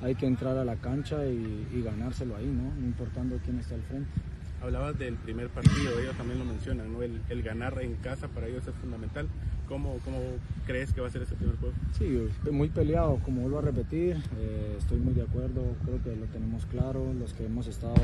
[0.01, 2.73] hay que entrar a la cancha y, ganárselo ahí, ¿no?
[2.79, 4.09] No importando quién está al frente.
[4.61, 7.01] Hablabas del primer partido, ellos también lo mencionan, ¿no?
[7.01, 9.27] El, ganar en casa para ellos es fundamental.
[9.67, 10.17] ¿Cómo, ¿Cómo,
[10.65, 11.75] crees que va a ser ese primer juego?
[11.97, 16.25] Sí, muy peleado, como vuelvo a repetir, eh, estoy muy de acuerdo, creo que lo
[16.25, 17.95] tenemos claro, los que hemos estado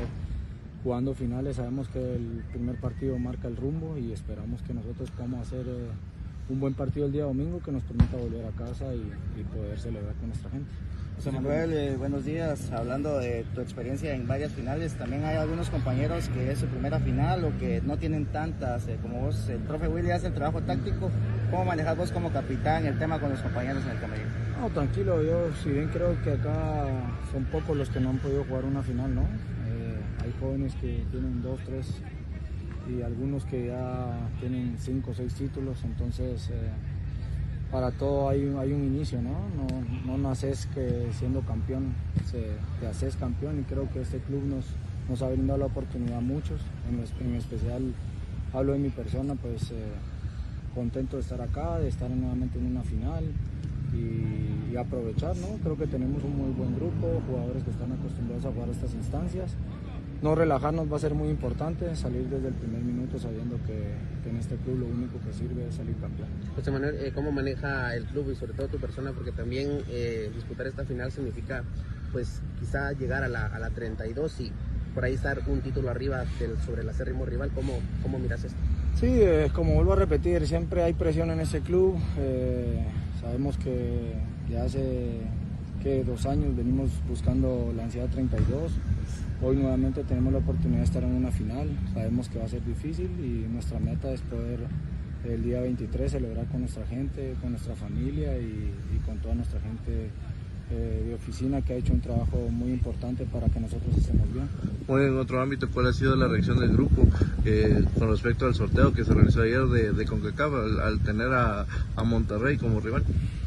[0.86, 5.40] jugando finales sabemos que el primer partido marca el rumbo y esperamos que nosotros podamos
[5.40, 5.88] hacer eh,
[6.48, 9.02] un buen partido el día domingo que nos permita volver a casa y,
[9.52, 10.70] poder celebrar con nuestra gente.
[11.16, 12.70] José Manuel, eh, buenos días.
[12.72, 17.00] Hablando de tu experiencia en varias finales, también hay algunos compañeros que es su primera
[17.00, 20.60] final o que no tienen tantas, eh, como vos, el profe Willy hace el trabajo
[20.60, 21.10] táctico.
[21.50, 24.28] ¿Cómo manejas vos como capitán el tema con los compañeros en el camerino?
[24.60, 26.86] No, tranquilo, yo si bien creo que acá
[27.32, 29.22] son pocos los que no han podido jugar una final, ¿no?
[30.22, 31.86] hay jóvenes que tienen dos, tres
[32.88, 36.70] y algunos que ya tienen cinco o seis títulos, entonces eh,
[37.70, 39.32] para todo hay, un inicio, ¿no?
[40.06, 41.94] No, naces que siendo campeón,
[42.30, 42.46] se,
[42.80, 44.64] te haces campeón y creo que este club nos,
[45.08, 47.92] nos ha brindado la oportunidad a muchos, en, especial
[48.52, 49.74] hablo de mi persona, pues eh,
[50.74, 53.24] contento de estar acá, de estar nuevamente en una final
[53.92, 55.48] y, y aprovechar, ¿no?
[55.62, 59.56] Creo que tenemos un muy buen grupo, jugadores que están acostumbrados a jugar estas instancias
[60.22, 63.94] no relajarnos va a ser muy importante, salir desde el primer minuto sabiendo que,
[64.28, 66.28] en este club lo único que sirve es salir campeón.
[66.56, 69.12] José Manuel, eh, ¿cómo maneja el club y sobre todo tu persona?
[69.12, 71.62] Porque también eh, disputar esta final significa
[72.12, 74.52] pues quizá llegar a la, a la 32 y
[74.94, 77.50] por ahí estar un título arriba del, sobre el acérrimo rival.
[77.54, 78.58] ¿Cómo, cómo miras esto?
[78.98, 81.96] Sí, eh, como vuelvo a repetir, siempre hay presión en ese club.
[83.20, 84.14] sabemos que
[84.50, 85.20] ya hace
[85.82, 88.72] que dos años venimos buscando la ansiedad 32
[89.42, 92.64] Hoy nuevamente tenemos la oportunidad de estar en una final, sabemos que va a ser
[92.64, 94.60] difícil y nuestra meta es poder
[95.24, 98.72] el día 23 celebrar con nuestra gente, con nuestra familia y,
[99.04, 100.08] con toda nuestra gente
[100.70, 104.48] eh, de oficina que ha hecho un trabajo muy importante para que nosotros estemos bien.
[104.88, 107.06] Muy en otro ámbito, ¿cuál ha sido la reacción del grupo
[107.44, 111.66] eh, con respecto al sorteo que se realizó ayer de, de CONCACAF al, tener a
[112.04, 113.04] Monterrey como rival?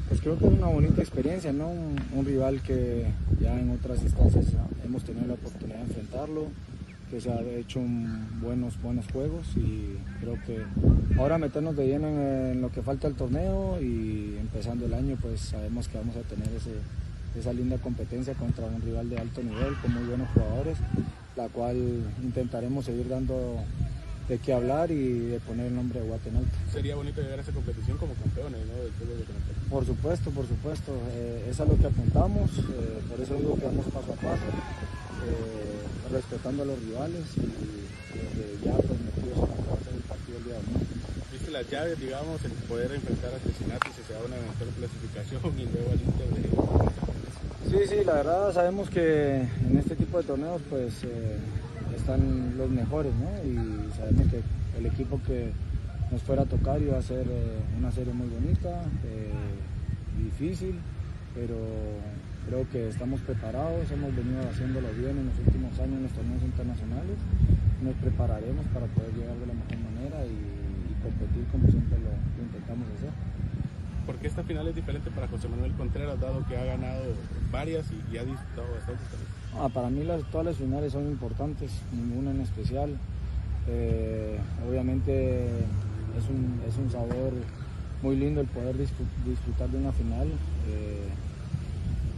[0.10, 1.69] Pues creo que es una bonita experiencia, ¿no?
[1.69, 3.06] Un, rival que
[3.39, 4.48] ya en otras instancias
[4.84, 6.48] hemos tenido la oportunidad de enfrentarlo,
[7.12, 7.80] que se ha hecho
[8.41, 10.63] buenos, buenos juegos y creo que
[11.17, 15.41] ahora meternos de lleno en, lo que falta el torneo y empezando el año pues
[15.41, 16.50] sabemos que vamos a tener
[17.39, 20.78] esa linda competencia contra un rival de alto nivel con muy buenos jugadores,
[21.36, 21.78] la cual
[22.24, 23.58] intentaremos seguir dando
[24.30, 26.46] de qué hablar y de poner el nombre de Guatemala.
[26.72, 28.78] Sería bonito llegar a esa competición como campeones ¿no?
[28.78, 29.26] del fútbol de
[29.70, 30.94] Por supuesto, por supuesto.
[31.18, 34.46] Eh, es a lo que apuntamos, eh, por eso digo que vamos paso a paso,
[35.26, 40.54] eh, respetando a los rivales y, ya pues metidos en la del partido el día
[40.54, 40.86] de hoy.
[41.34, 45.42] ¿Viste las llaves, digamos, el poder enfrentar a Cincinnati si se da una eventual clasificación
[45.58, 46.50] y luego al Inter de...
[47.65, 50.94] Sí, sí, la verdad sabemos que en este tipo de torneos pues
[51.99, 53.29] están los mejores, ¿no?
[53.43, 54.41] Y sabemos que
[54.77, 55.51] el equipo que
[56.12, 59.31] nos fuera a tocar iba a ser eh, una serie muy bonita, eh,
[60.17, 60.75] difícil,
[61.35, 61.55] pero
[62.47, 66.43] creo que estamos preparados, hemos venido haciéndolo bien en los últimos años en los torneos
[66.43, 67.17] internacionales,
[67.83, 70.57] nos prepararemos para poder llegar de la mejor manera y,
[70.99, 72.12] competir como siempre lo,
[72.43, 73.09] intentamos hacer.
[74.05, 77.03] ¿Por qué esta final es diferente para José Manuel Contreras, dado que ha ganado
[77.53, 79.38] varias y, ha disputado bastante también?
[79.57, 82.91] Ah, para mí las, todas las finales son importantes, ninguna en especial.
[83.67, 85.47] Eh, obviamente
[86.17, 87.33] es un, es un, sabor
[88.01, 90.27] muy lindo el poder disfrutar de una final.
[90.67, 91.07] Eh,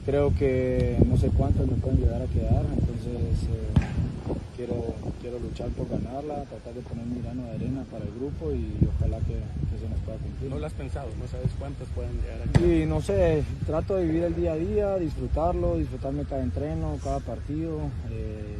[0.06, 4.11] creo que no sé cuántas me pueden llegar a quedar, entonces eh,
[4.56, 8.52] quiero, quiero luchar por ganarla, tratar de poner mi grano de arena para el grupo
[8.52, 9.40] y ojalá que,
[9.82, 10.52] se nos pueda cumplir.
[10.52, 11.10] ¿No lo has pensado?
[11.20, 12.62] ¿No sabes cuántas pueden llegar a quedar?
[12.62, 17.20] Sí, no sé, trato de vivir el día a día, disfrutarlo, disfrutarme cada entreno, cada
[17.20, 17.80] partido.
[18.12, 18.58] Eh,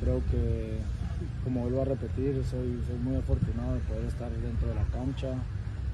[0.00, 0.78] creo que,
[1.44, 5.34] como vuelvo a repetir, soy, soy muy afortunado de poder estar dentro de la cancha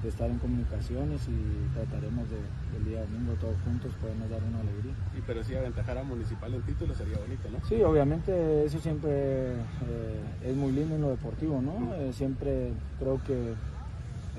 [0.07, 2.37] de estar en comunicaciones y trataremos de,
[2.77, 4.93] el día domingo todos juntos podernos dar una alegría.
[5.17, 7.59] Y pero si aventajar a Municipal en título sería bonito, ¿no?
[7.67, 9.11] Sí, obviamente eso siempre
[9.51, 11.93] eh, es muy lindo en lo deportivo, ¿no?
[11.95, 13.51] Eh, siempre creo que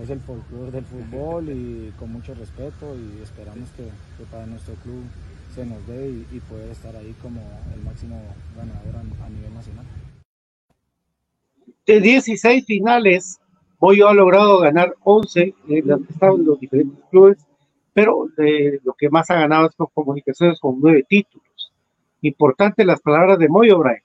[0.02, 3.84] es el folclore del fútbol y con mucho respeto y esperamos que,
[4.30, 5.04] para nuestro club
[5.54, 7.42] se nos dé y, poder estar ahí como
[7.74, 8.22] el máximo
[8.56, 9.84] ganador a, a nivel nacional.
[11.84, 13.38] De 16 finales,
[13.80, 17.38] Hoy ha logrado ganar 11 en los estados de los diferentes clubes,
[17.92, 21.72] pero eh, lo que más ha ganado es con comunicaciones con nueve títulos.
[22.22, 24.02] Importante las palabras de Moyo, Brian.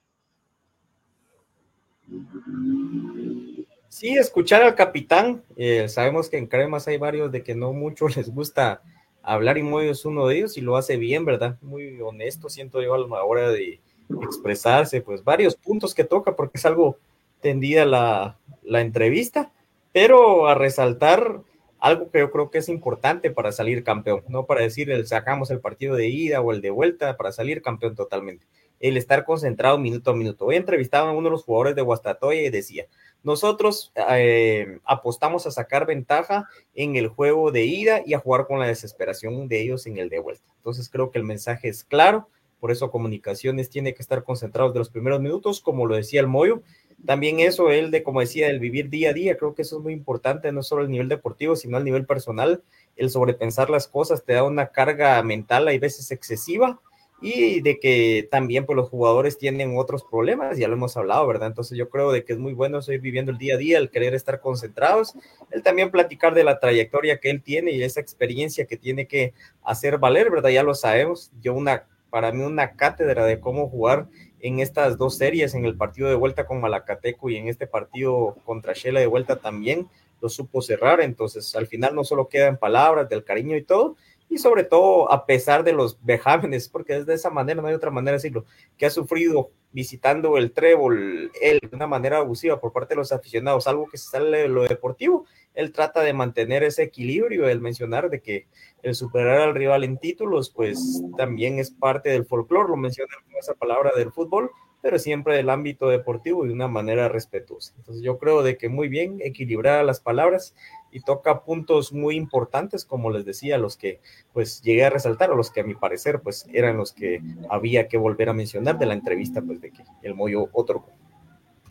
[3.90, 5.42] Sí, escuchar al capitán.
[5.56, 8.84] Eh, sabemos que en Cremas hay varios de que no mucho les gusta
[9.24, 11.58] hablar y Moyo es uno de ellos y lo hace bien, ¿verdad?
[11.64, 13.80] Muy honesto, siento yo a la hora de
[14.22, 17.00] expresarse, pues varios puntos que toca porque es algo
[17.42, 19.52] tendida la entrevista
[19.94, 21.42] pero a resaltar
[21.80, 25.52] algo que yo creo que es importante para salir campeón, no para decir el sacamos
[25.52, 28.46] el partido de ida o el de vuelta, para salir campeón totalmente.
[28.80, 30.46] el estar concentrado minuto a minuto.
[30.46, 32.86] Hoy entrevistaba a uno de los jugadores de Guastatoya y decía,
[33.22, 38.60] nosotros eh, apostamos a sacar ventaja en el juego de ida y a jugar con
[38.60, 40.44] la desesperación de ellos en el de vuelta.
[40.58, 42.28] Entonces creo que el mensaje es claro,
[42.64, 46.28] por eso comunicaciones tiene que estar concentrados de los primeros minutos, como lo decía el
[46.28, 46.62] Moyo.
[47.06, 49.84] También eso, él de, como decía, el vivir día a día, creo que eso es
[49.84, 52.64] muy importante, no solo el nivel deportivo, sino al nivel personal.
[52.96, 56.80] El sobrepensar las cosas te da una carga mental, hay veces excesiva,
[57.24, 61.48] y de que también pues los jugadores tienen otros problemas, ya lo hemos hablado, ¿verdad?
[61.48, 63.90] Entonces yo creo de que es muy bueno seguir viviendo el día a día, el
[63.90, 65.14] querer estar concentrados,
[65.50, 69.34] el también platicar de la trayectoria que él tiene y esa experiencia que tiene que
[69.64, 70.50] hacer valer, ¿verdad?
[70.50, 74.08] Ya lo sabemos, yo una, para mí una cátedra de cómo jugar
[74.44, 78.36] en estas dos series, en el partido de vuelta con Malacateco y en este partido
[78.44, 79.88] contra Shela de vuelta también,
[80.20, 83.96] lo supo cerrar, entonces al final no solo queda en palabras del cariño y todo,
[84.34, 87.76] y sobre todo a pesar de los vejámenes, porque es de esa manera, no hay
[87.76, 88.46] otra manera de decirlo,
[88.78, 93.12] que ha sufrido visitando el trébol él de una manera abusiva por parte de los
[93.12, 98.10] aficionados, algo que sale de lo deportivo, él trata de mantener ese equilibrio, el mencionar
[98.10, 98.48] de que
[98.82, 103.36] el superar al rival en títulos, pues también es parte del folclore, lo menciona con
[103.38, 104.50] esa palabra del fútbol,
[104.84, 107.74] pero siempre del ámbito deportivo y de una manera respetuosa.
[107.78, 110.54] Entonces yo creo de que muy bien equilibrar las palabras
[110.92, 114.02] y toca puntos muy importantes, como les decía, los que
[114.34, 117.88] pues llegué a resaltar, o los que a mi parecer pues eran los que había
[117.88, 120.84] que volver a mencionar de la entrevista pues de que el Moyo otro.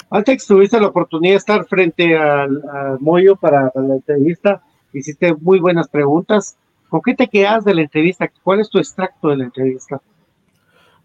[0.08, 2.62] Antes tuviste la oportunidad de estar frente al,
[2.98, 4.62] Moyo para, para, la entrevista,
[4.94, 6.56] hiciste muy buenas preguntas.
[6.88, 8.32] ¿Con qué te quedas de la entrevista?
[8.42, 10.00] ¿Cuál es tu extracto de la entrevista?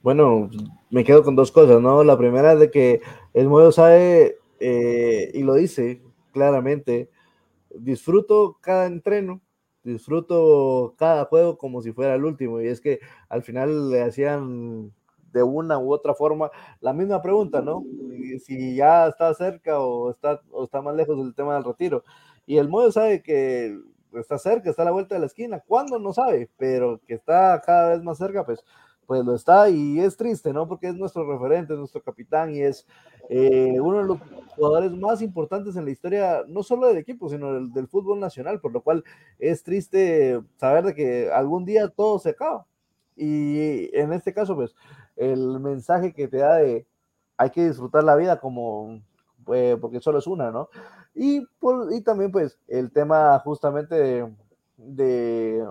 [0.08, 0.50] Bueno,
[0.90, 2.02] me quedo con dos cosas, ¿no?
[2.02, 3.02] La primera es de que
[3.34, 7.10] el modelo sabe eh, y lo dice claramente,
[7.76, 9.42] disfruto cada entreno,
[9.84, 12.62] disfruto cada juego como si fuera el último.
[12.62, 14.94] Y es que al final le hacían
[15.34, 17.84] de una u otra forma la misma pregunta, ¿no?
[18.46, 22.06] Si ya está cerca o está, o está más lejos del tema del retiro.
[22.46, 23.78] Y el modelo sabe que
[24.14, 25.62] está cerca, está a la vuelta de la esquina.
[25.68, 26.00] ¿Cuándo?
[26.00, 28.64] No sabe, pero que está cada vez más cerca, pues
[29.08, 30.68] pues lo está y es triste, ¿no?
[30.68, 32.86] Porque es nuestro referente, es nuestro capitán y es
[33.30, 34.20] eh, uno de los
[34.56, 38.60] jugadores más importantes en la historia, no solo del equipo, sino del, del, fútbol nacional,
[38.60, 39.04] por lo cual
[39.40, 42.68] es triste saber de que algún día todo se acaba.
[43.16, 44.76] Y en este caso, pues,
[45.16, 46.86] el mensaje que te da de
[47.38, 49.02] hay que disfrutar la vida como,
[49.54, 50.70] eh, porque solo es una, ¿no?
[51.16, 54.34] Y, por, y también, pues, el tema justamente de,
[54.78, 55.66] de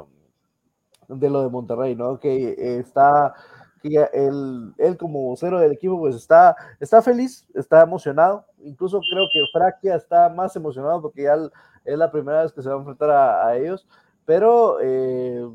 [1.08, 2.18] de lo de Monterrey, ¿no?
[2.18, 3.34] Que está,
[3.82, 8.44] que él, como vocero del equipo, pues está, está feliz, está emocionado.
[8.58, 11.36] Incluso creo que Fraquia está más emocionado porque ya
[11.84, 13.86] es la primera vez que se va a enfrentar a, ellos,
[14.24, 15.48] pero eh,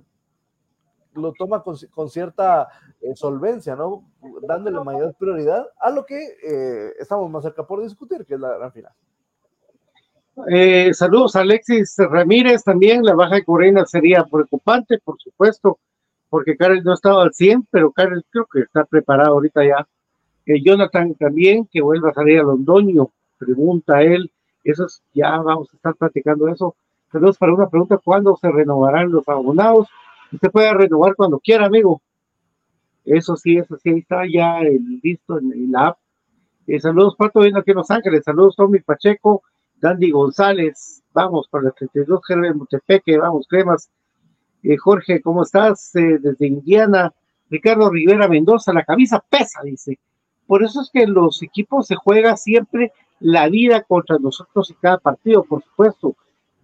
[1.14, 2.70] lo toma con, con cierta
[3.02, 4.04] eh, solvencia, ¿no?
[4.44, 8.58] Dándole mayor prioridad a lo que eh, estamos más cerca por discutir, que es la
[8.58, 8.94] gran final.
[10.50, 13.04] Eh, saludos a Alexis Ramírez también.
[13.04, 15.80] La baja de Corena sería preocupante, por supuesto,
[16.30, 19.88] porque Karel no estaba al 100, pero Karel creo que está preparado ahorita ya.
[20.46, 24.32] Eh, Jonathan también, que vuelva a salir a Londoño, pregunta él.
[24.64, 26.76] Eso ya vamos a estar platicando eso.
[27.12, 29.88] Saludos para una pregunta: ¿cuándo se renovarán los abonados?
[30.32, 32.02] Usted puede renovar cuando quiera, amigo.
[33.04, 35.98] Eso sí, eso sí, ahí está ya el, listo en, la app.
[36.68, 38.24] Eh, saludos, Pato, viendo aquí en Los Ángeles.
[38.24, 39.44] Saludos, Tommy Pacheco.
[39.82, 43.90] Dandy González, vamos para el 32, Gerben Montepeque, vamos, cremas.
[44.62, 45.96] Eh, Jorge, ¿cómo estás?
[45.96, 47.12] Eh, desde Indiana.
[47.50, 49.98] Ricardo Rivera Mendoza, la camisa pesa, dice.
[50.46, 55.00] Por eso es que los equipos se juega siempre la vida contra nosotros y cada
[55.00, 56.16] partido, por supuesto.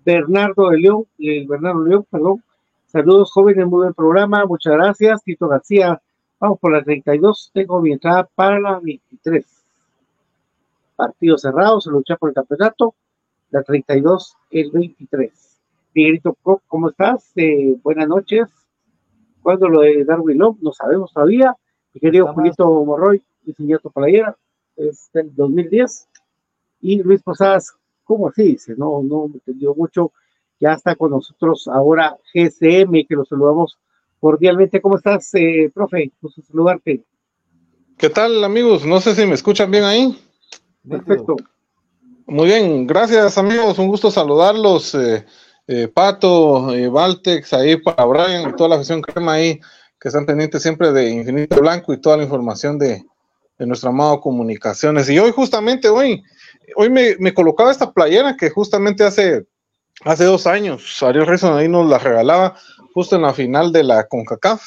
[0.05, 2.43] Bernardo de León, eh, Bernardo León, perdón.
[2.85, 5.23] Saludos jóvenes, muy buen programa, muchas gracias.
[5.23, 5.99] Tito García,
[6.39, 9.43] vamos por la 32, tengo mi entrada para la 23.
[10.95, 12.93] Partido cerrado, se lucha por el campeonato
[13.49, 15.31] la 32, el 23.
[15.93, 16.37] Miguelito,
[16.67, 17.31] ¿cómo estás?
[17.35, 18.47] Eh, buenas noches.
[19.41, 20.57] ¿Cuándo lo de Darwin Love?
[20.61, 21.55] No sabemos todavía.
[21.93, 24.37] Mi querido Julito Morroy, diseñó tu playera,
[24.75, 26.07] es del 2010.
[26.81, 27.73] Y Luis Posadas,
[28.03, 28.43] ¿cómo así?
[28.43, 30.11] Dice, no, no me entendió mucho.
[30.59, 33.77] Ya está con nosotros ahora GCM, que lo saludamos
[34.19, 34.81] cordialmente.
[34.81, 36.11] ¿Cómo estás, eh, profe?
[36.21, 37.03] Gusto saludarte.
[37.97, 38.85] ¿Qué tal, amigos?
[38.85, 40.17] No sé si me escuchan bien ahí.
[40.87, 41.37] Perfecto.
[42.29, 44.93] Muy bien, gracias amigos, un gusto saludarlos.
[44.95, 45.25] Eh,
[45.65, 49.61] eh, Pato, eh, Valtex, ahí para Brian y toda la gestión crema ahí
[49.97, 53.01] que están pendientes siempre de Infinito Blanco y toda la información de,
[53.57, 55.09] de nuestro amado Comunicaciones.
[55.09, 56.21] Y hoy, justamente, hoy,
[56.75, 59.45] hoy me, me, colocaba esta playera que justamente hace,
[60.03, 62.57] hace dos años Ariel Reson ahí nos la regalaba
[62.93, 64.63] justo en la final de la CONCACAF.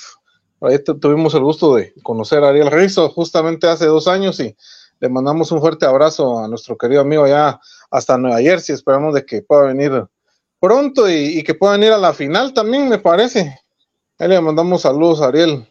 [0.63, 4.57] Ahí tuvimos el gusto de conocer a Ariel Rizzo justamente hace dos años y
[5.01, 7.59] le mandamos un fuerte abrazo a nuestro querido amigo allá
[7.91, 8.75] hasta Nueva Jersey.
[8.75, 10.05] Esperamos de que pueda venir
[10.61, 13.59] pronto y, que pueda venir a la final también, me parece.
[14.19, 15.67] Ahí le mandamos saludos a Ariel.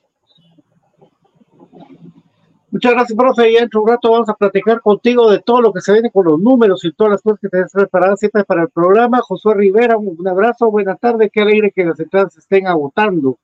[2.71, 3.53] Muchas gracias, profe.
[3.53, 6.25] Ya dentro un rato vamos a platicar contigo de todo lo que se viene con
[6.25, 9.21] los números y todas las cosas que tenés preparadas siempre para el programa.
[9.21, 11.29] Josué Rivera, un abrazo, buena tarde.
[11.31, 13.37] Qué alegre que las entradas se estén agotando.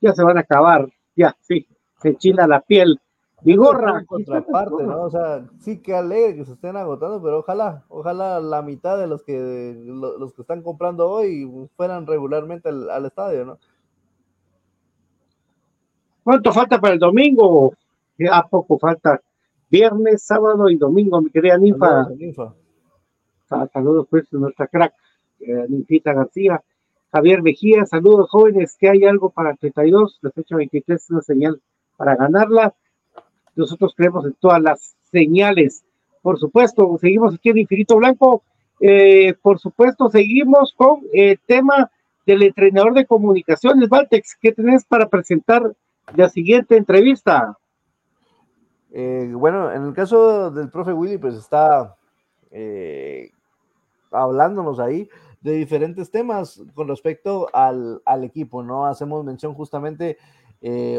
[0.00, 0.88] Ya se van a acabar.
[1.14, 1.66] Ya, sí,
[2.00, 3.00] se china la piel.
[3.42, 4.04] Mi gorra.
[4.04, 5.02] Contraparte, ¿no?
[5.02, 9.06] O sea, sí que alegre que se estén agotando, pero ojalá, ojalá la mitad de
[9.06, 13.58] los que los que están comprando hoy fueran regularmente al, estadio, ¿no?
[16.24, 17.72] ¿Cuánto falta para el domingo?
[18.18, 19.20] Ya poco falta.
[19.70, 22.08] Viernes, sábado y domingo, mi querida Ninfa.
[23.72, 24.94] Saludos, pues, nuestra crack,
[25.40, 26.62] eh, Ninfita García.
[27.12, 31.60] Javier Mejía, saludos jóvenes, que hay algo para 32, la fecha 23 es una señal
[31.96, 32.74] para ganarla.
[33.58, 35.84] Nosotros creemos en todas las señales.
[36.22, 38.44] Por supuesto, seguimos aquí en Infinito Blanco.
[38.80, 41.90] Eh, por supuesto, seguimos con el tema
[42.24, 44.36] del entrenador de comunicaciones, Valtex.
[44.40, 45.74] ¿Qué tenés para presentar
[46.14, 47.58] la siguiente entrevista?
[48.92, 51.96] Eh, bueno, en el caso del profe Willy, pues está
[52.52, 53.32] eh,
[54.12, 55.08] hablándonos ahí
[55.40, 58.86] de diferentes temas con respecto al, equipo, ¿no?
[58.86, 60.16] Hacemos mención justamente,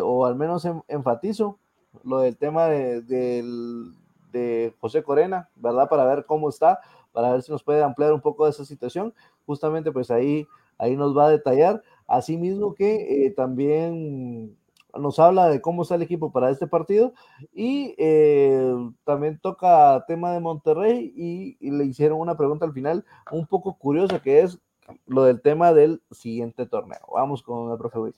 [0.01, 1.57] o al menos enfatizo,
[2.04, 5.90] lo del tema de, de, José Corena, ¿verdad?
[5.90, 6.80] Para ver cómo está,
[7.12, 9.14] para ver si nos puede ampliar un poco de esa situación.
[9.46, 11.82] Justamente, pues ahí, ahí nos va a detallar.
[12.08, 14.58] Asimismo que eh, también
[14.98, 17.14] nos habla de cómo está el equipo para este partido
[17.54, 18.74] y eh,
[19.04, 24.22] también toca tema de Monterrey y, le hicieron una pregunta al final un poco curiosa
[24.22, 24.60] que es
[25.06, 27.02] lo del tema del siguiente torneo.
[27.14, 28.16] Vamos con el profe Luis.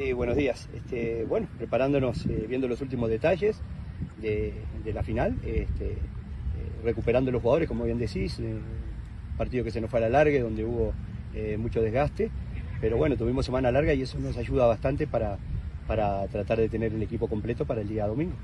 [0.00, 0.66] Eh, buenos días.
[0.72, 3.60] Este, bueno, preparándonos, eh, viendo los últimos detalles
[4.22, 4.54] de,
[4.94, 5.96] la final, este, eh,
[6.82, 8.40] recuperando los jugadores, como bien decís,
[9.36, 10.94] partido que se nos fue a la larga, donde hubo
[11.58, 12.30] mucho desgaste,
[12.80, 15.36] pero bueno, tuvimos semana larga y eso nos ayuda bastante para,
[15.86, 18.36] para tratar de tener el equipo completo para el día domingo.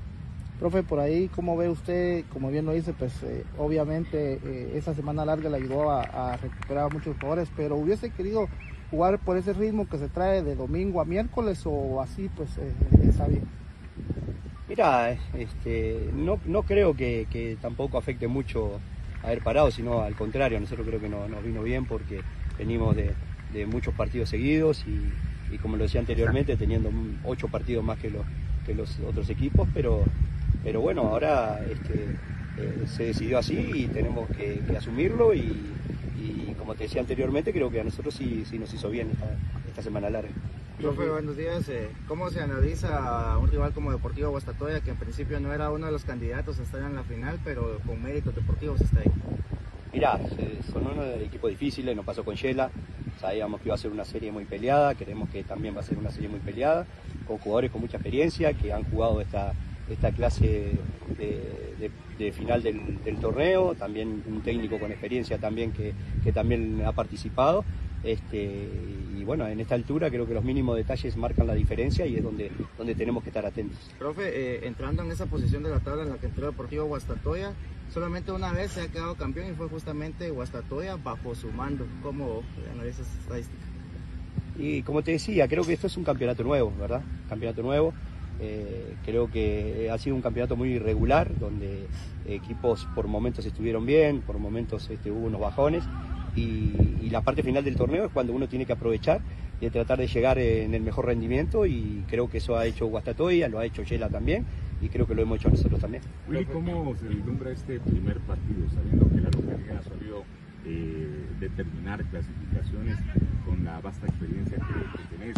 [0.59, 3.13] Profe, por ahí, como ve usted, como bien lo dice, pues
[3.57, 4.39] obviamente
[4.77, 8.47] esa semana larga le ayudó a, a, recuperar a muchos jugadores, pero hubiese querido
[8.89, 12.71] jugar por ese ritmo que se trae de domingo a miércoles o así, pues eh,
[13.03, 13.43] está bien.
[14.67, 18.79] Mira, este, no, no creo que, tampoco afecte mucho
[19.23, 22.21] haber parado, sino al contrario, nosotros creo que nos vino bien porque
[22.57, 23.13] venimos de,
[23.65, 26.91] muchos partidos seguidos y, como lo decía anteriormente, teniendo
[27.23, 28.23] ocho partidos más que los,
[28.65, 30.03] que los otros equipos, pero,
[30.63, 32.05] pero bueno, ahora este,
[32.57, 35.55] eh, se decidió así y tenemos que asumirlo y,
[36.17, 39.11] y como te decía anteriormente, creo que a nosotros sí, sí nos hizo bien
[39.67, 40.29] esta, semana larga.
[40.79, 41.69] Profe, buenos días.
[41.69, 45.69] Eh, ¿Cómo se analiza a un rival como Deportivo Guastatoya, que en principio no era
[45.69, 49.11] uno de los candidatos a estar en la final, pero con méritos deportivos está ahí?
[49.93, 50.19] Mirá,
[50.71, 52.69] son uno de equipos difíciles, nos pasó con Shela,
[53.19, 55.97] sabíamos que iba a ser una serie muy peleada, creemos que también va a ser
[55.97, 56.85] una serie muy peleada,
[57.27, 59.53] con jugadores con mucha experiencia, que han jugado esta,
[59.89, 60.71] esta clase
[61.17, 65.93] de, final del, torneo, también un técnico con experiencia también que,
[66.31, 67.63] también ha participado.
[68.03, 68.69] Este,
[69.17, 72.23] y bueno, en esta altura creo que los mínimos detalles marcan la diferencia y es
[72.23, 73.77] donde, donde tenemos que estar atentos.
[73.97, 77.53] Profe, eh, entrando en esa posición de la tabla en la que entró Deportivo Guastatoya,
[77.91, 81.85] solamente una vez se ha quedado campeón y fue justamente Guastatoya bajo su mando.
[82.03, 83.63] ¿Cómo analizas esa estadística?
[84.59, 87.01] Y como te decía, creo que esto es un campeonato nuevo, ¿verdad?
[87.29, 87.93] Campeonato nuevo.
[88.39, 91.87] Eh, creo que ha sido un campeonato muy irregular, donde
[92.27, 95.83] equipos por momentos estuvieron bien, por momentos este, hubo unos bajones,
[96.35, 99.21] y, la parte final del torneo es cuando uno tiene que aprovechar
[99.61, 103.47] y tratar de llegar en el mejor rendimiento, y creo que eso ha hecho Guastatoya,
[103.47, 104.45] lo ha hecho Yela también,
[104.81, 106.03] y creo que lo hemos hecho nosotros también.
[106.51, 110.23] ¿cómo se vislumbra este primer partido, sabiendo que la localidad solido
[110.67, 112.97] eh, determinar clasificaciones
[113.45, 115.37] con la vasta experiencia que, que tenés?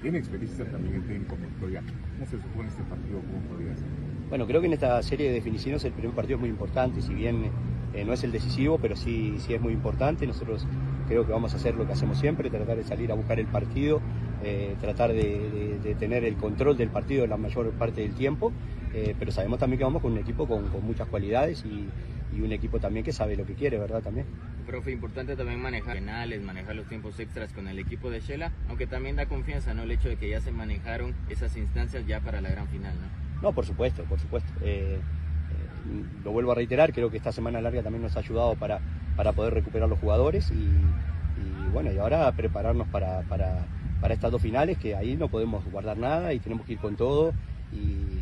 [0.00, 1.82] tiene experiencia también el técnico Montoya.
[1.82, 3.20] ¿Cómo se supone este partido?
[3.20, 3.86] ¿Cómo podría ser?
[4.28, 7.12] Bueno, creo que en esta serie de definiciones el primer partido es muy importante, si
[7.12, 7.50] bien
[7.92, 10.26] eh, no es el decisivo, pero sí, sí es muy importante.
[10.26, 10.66] Nosotros
[11.08, 13.46] creo que vamos a hacer lo que hacemos siempre, tratar de salir a buscar el
[13.46, 14.00] partido,
[14.42, 18.52] eh, tratar de, tener el control del partido la mayor parte del tiempo,
[18.94, 21.88] eh, pero sabemos también que vamos con un equipo con, con muchas cualidades y,
[22.32, 24.02] y un equipo también que sabe lo que quiere, ¿verdad?
[24.02, 24.26] También.
[24.66, 28.86] Profe, importante también manejar penales, manejar los tiempos extras con el equipo de Shela, aunque
[28.86, 29.82] también da confianza, ¿no?
[29.82, 33.48] El hecho de que ya se manejaron esas instancias ya para la gran final, ¿no?
[33.48, 34.52] No, por supuesto, por supuesto.
[34.62, 38.54] Eh, eh, lo vuelvo a reiterar, creo que esta semana larga también nos ha ayudado
[38.54, 38.80] para,
[39.16, 43.64] para poder recuperar los jugadores y, y bueno, y ahora prepararnos para, para,
[44.00, 46.96] para estas dos finales, que ahí no podemos guardar nada y tenemos que ir con
[46.96, 47.32] todo
[47.72, 48.19] y,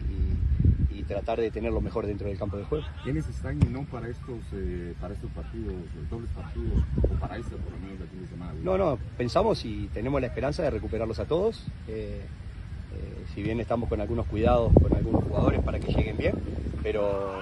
[1.08, 2.84] tratar de tener lo mejor dentro del campo de juego.
[3.02, 5.74] ¿Quiénes están y no para estos, eh, para estos partidos,
[6.10, 8.52] dobles partidos, o para este por lo menos de fin de semana?
[8.62, 11.66] No, no, pensamos y tenemos la esperanza de recuperarlos a todos.
[11.88, 12.20] Eh,
[12.94, 16.34] eh, si bien estamos con algunos cuidados con algunos jugadores para que lleguen bien,
[16.82, 17.34] pero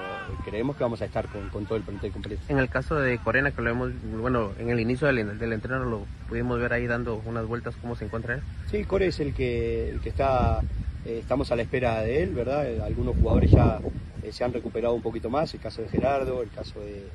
[0.45, 2.43] creemos que vamos a estar con, todo el plantel completo.
[2.49, 5.85] En el caso de Corena, que lo vemos, bueno, en el inicio del, del entreno
[5.85, 8.41] lo pudimos ver ahí dando unas vueltas, ¿cómo se encuentra él?
[8.71, 10.61] Sí, Core es el que, el que está
[11.07, 12.69] eh, estamos a la espera de él, ¿verdad?
[12.69, 13.79] Eh, algunos jugadores ya
[14.25, 17.07] eh, se han recuperado un poquito más, el caso de Gerardo, el caso de,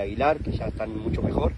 [0.00, 1.54] Aguilar, que ya están mucho mejor.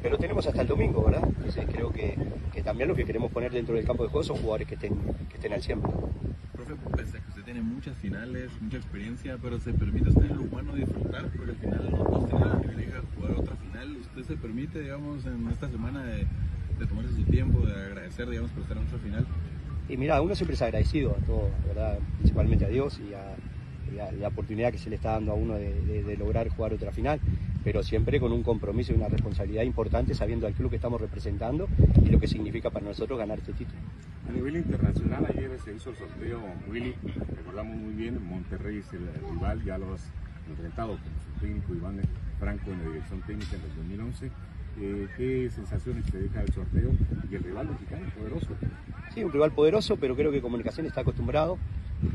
[0.00, 1.24] pero tenemos hasta el domingo, ¿verdad?
[1.26, 2.16] Entonces creo que,
[2.62, 4.94] también lo que queremos poner dentro del campo de juego son jugadores que estén,
[5.28, 5.80] que estén al 100.
[5.80, 11.26] Profe, que usted tiene muchas finales, mucha experiencia, pero se permite usted lo humano disfrutar,
[11.28, 13.96] porque al final no todos tienen la privilegio de jugar otra final.
[13.96, 16.26] ¿Usted se permite, digamos, en esta semana de,
[16.78, 19.26] de tomarse su tiempo, de agradecer, digamos, por estar en otra final?
[19.88, 21.98] Y mira, uno siempre es agradecido a todo, ¿verdad?
[22.18, 23.36] principalmente a Dios y a,
[24.20, 27.20] la oportunidad que se le está dando a uno de, lograr jugar otra final,
[27.64, 31.66] pero siempre con un compromiso y una responsabilidad importante, sabiendo al club que estamos representando
[32.04, 33.78] y lo que significa para nosotros ganar este título.
[34.28, 36.94] A nivel internacional, ayer se hizo el sorteo, Willy,
[37.34, 40.02] recordamos muy bien, Monterrey es el rival, ya lo has
[40.50, 42.00] enfrentado con su técnico Iván
[42.38, 44.30] Franco en la dirección técnica en el 2011
[44.80, 46.90] eh, ¿Qué sensaciones te deja el sorteo
[47.30, 48.48] y el rival mexicano poderoso?
[49.14, 51.58] Sí, un rival poderoso, pero creo que Comunicación está acostumbrado.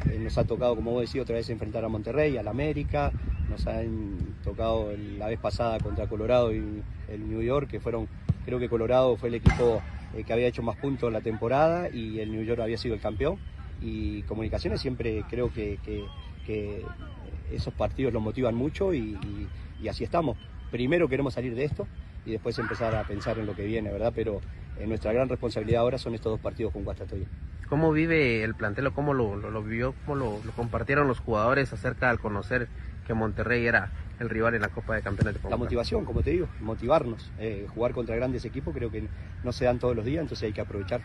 [0.10, 3.12] Eh, nos ha tocado, como vos decís, otra vez enfrentar a Monterrey, al América.
[3.50, 8.08] Nos han tocado la vez pasada contra Colorado y el New York, que fueron,
[8.46, 9.82] creo que Colorado fue el equipo
[10.16, 13.02] eh, que había hecho más puntos la temporada y el New York había sido el
[13.02, 13.38] campeón.
[13.82, 15.80] Y Comunicaciones siempre creo que,
[17.52, 19.48] esos partidos los motivan mucho y
[19.90, 20.38] así estamos.
[20.72, 21.88] Primero queremos salir de esto,
[22.26, 24.14] y después empezar a pensar en lo que viene, ¿verdad?
[24.16, 24.42] Pero
[24.80, 27.26] eh, nuestra gran responsabilidad ahora son estos dos partidos con Guastatoya.
[27.68, 32.10] ¿Cómo vive el plantel o cómo lo, lo, vivió, cómo lo, compartieron los jugadores acerca
[32.10, 32.68] al conocer
[33.08, 36.32] que Monterrey era el rival en la Copa de Campeones de La motivación, como te
[36.32, 37.32] digo, motivarnos.
[37.40, 39.08] Eh, jugar contra grandes equipos creo que
[39.44, 41.02] no se dan todos los días, entonces hay que aprovechar.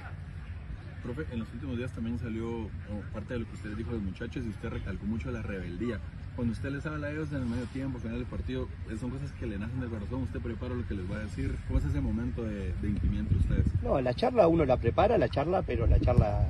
[1.15, 2.69] Profe, en los últimos días también salió
[3.15, 5.99] parte de lo que usted dijo a los muchachos y usted recalcó mucho la rebeldía
[6.37, 8.69] cuando usted les habla a ellos en el medio tiempo, al final del partido,
[9.01, 11.53] son cosas que le nacen del corazón, usted prepara lo que les va a decir.
[11.67, 13.67] ¿Cómo es ese momento de, de intimidad ustedes?
[13.83, 16.47] No, la charla uno la prepara, la charla, pero la charla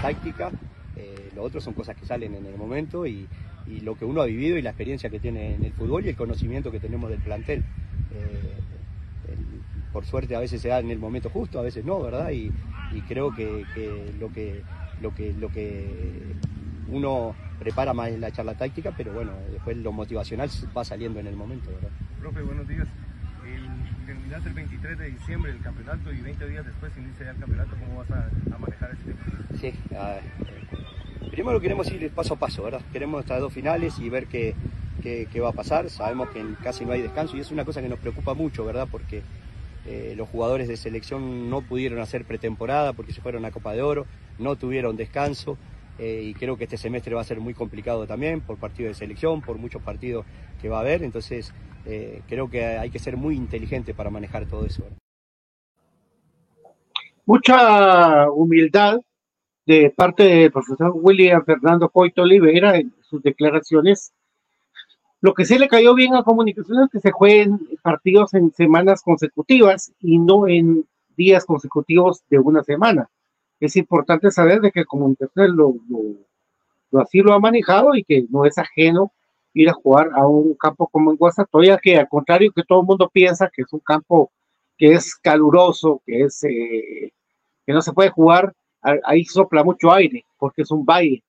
[0.00, 0.50] táctica,
[0.96, 3.28] eh, lo otro son cosas que salen en el momento y,
[3.82, 6.16] lo que uno ha vivido y la experiencia que tiene en el fútbol y el
[6.16, 7.64] conocimiento que tenemos del plantel.
[8.14, 8.61] Eh,
[9.92, 12.30] por suerte a veces se da en el momento justo, a veces no, ¿verdad?
[12.30, 12.52] Y,
[13.08, 13.64] creo que,
[14.18, 14.62] lo que
[15.00, 16.34] lo que lo que
[16.88, 21.36] uno prepara más la charla táctica, pero bueno, después lo motivacional va saliendo en el
[21.36, 21.70] momento.
[21.70, 21.90] ¿verdad?
[22.20, 22.86] Profe, buenos días.
[23.46, 27.38] El, terminaste el 23 de diciembre el campeonato y 20 días después inicia ya el
[27.38, 29.38] campeonato, ¿cómo vas a, manejar este tema?
[29.58, 30.20] Sí, a
[31.32, 32.82] primero queremos ir paso a paso, ¿verdad?
[32.92, 34.54] Queremos estas dos finales y ver qué,
[35.02, 35.88] qué, va a pasar.
[35.90, 38.86] Sabemos que casi no hay descanso y es una cosa que nos preocupa mucho, ¿verdad?
[38.90, 39.22] Porque
[39.86, 43.82] eh, los jugadores de selección no pudieron hacer pretemporada porque se fueron a Copa de
[43.82, 44.06] Oro,
[44.38, 45.58] no tuvieron descanso.
[45.98, 48.94] Eh, y creo que este semestre va a ser muy complicado también por partido de
[48.94, 50.24] selección, por muchos partidos
[50.60, 51.52] que va a haber, entonces
[51.84, 54.84] eh, creo que hay que ser muy inteligente para manejar todo eso.
[57.26, 59.00] Mucha humildad
[59.66, 64.12] de parte del profesor William Fernando Coito Oliveira en sus declaraciones.
[65.22, 69.02] Lo que sí le cayó bien a Comunicaciones es que se jueguen partidos en semanas
[69.02, 70.84] consecutivas y no en
[71.16, 73.08] días consecutivos de una semana.
[73.60, 75.74] Es importante saber de que como lo,
[76.90, 79.12] lo, así lo ha manejado y que no es ajeno
[79.54, 82.86] ir a jugar a un campo como en Guastatoya, que al contrario que todo el
[82.88, 84.32] mundo piensa que es un campo
[84.76, 87.12] que es caluroso, que es eh,
[87.64, 88.52] que no se puede jugar,
[89.04, 91.22] ahí sopla mucho aire, porque es un valle,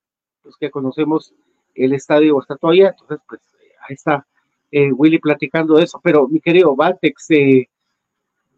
[0.43, 1.31] los que conocemos
[1.75, 3.52] el estadio Guastatoya, entonces pues
[3.87, 4.25] ahí está
[4.71, 7.69] eh, Willy platicando de eso, pero mi querido Valtex, eh,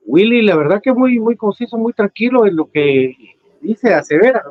[0.05, 3.15] Willy, la verdad que muy, muy conciso, muy tranquilo en lo que
[3.61, 4.43] dice asevera.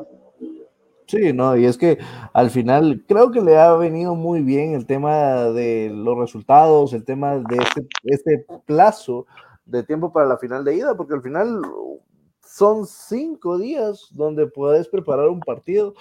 [1.07, 1.97] Sí, no, y es que
[2.33, 7.05] al final creo que le ha venido muy bien el tema de los resultados, el
[7.05, 9.27] tema de este, este plazo
[9.65, 11.61] de tiempo para la final de ida, porque al final
[12.45, 15.93] son cinco días donde puedes preparar un partido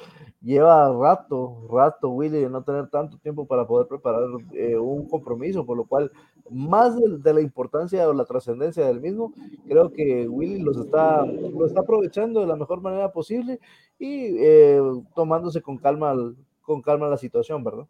[0.45, 5.65] lleva rato, rato, Willy, de no tener tanto tiempo para poder preparar eh, un compromiso,
[5.65, 6.13] por lo cual,
[6.51, 9.33] más de, la importancia o la trascendencia del mismo,
[9.67, 13.59] creo que Willy los está, lo está aprovechando de la mejor manera posible
[13.99, 14.81] y eh,
[15.15, 16.15] tomándose con calma,
[16.61, 17.87] con calma la situación, ¿verdad?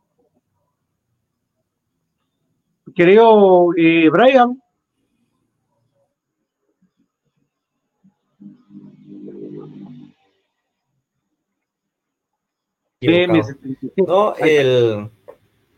[2.95, 4.64] Querido eh, Brian.
[14.07, 15.11] No, el,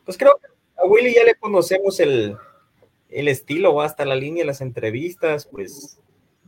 [0.05, 2.37] pues creo que a Willy ya le conocemos el,
[3.09, 5.99] el estilo, hasta la línea de las entrevistas, pues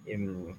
[0.06, 0.56] em,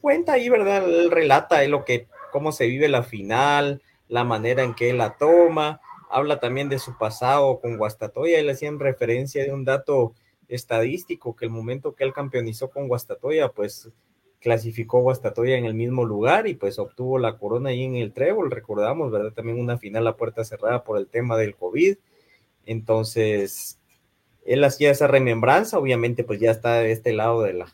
[0.00, 0.84] cuenta ahí, ¿verdad?
[0.84, 5.16] Él relata lo que, cómo se vive la final, la manera en que él la
[5.16, 5.80] toma,
[6.10, 10.14] habla también de su pasado con Guastatoya, él hacía en referencia de un dato
[10.48, 13.88] estadístico, que el momento que él campeonizó con Guastatoya, pues
[14.40, 18.50] clasificó Guastatoya en el mismo lugar y pues obtuvo la corona ahí en el trébol,
[18.50, 19.32] recordamos, ¿verdad?
[19.32, 21.96] También una final a puerta cerrada por el tema del COVID.
[22.66, 23.78] Entonces,
[24.44, 27.66] él hacía esa remembranza, obviamente pues ya está de este lado de la,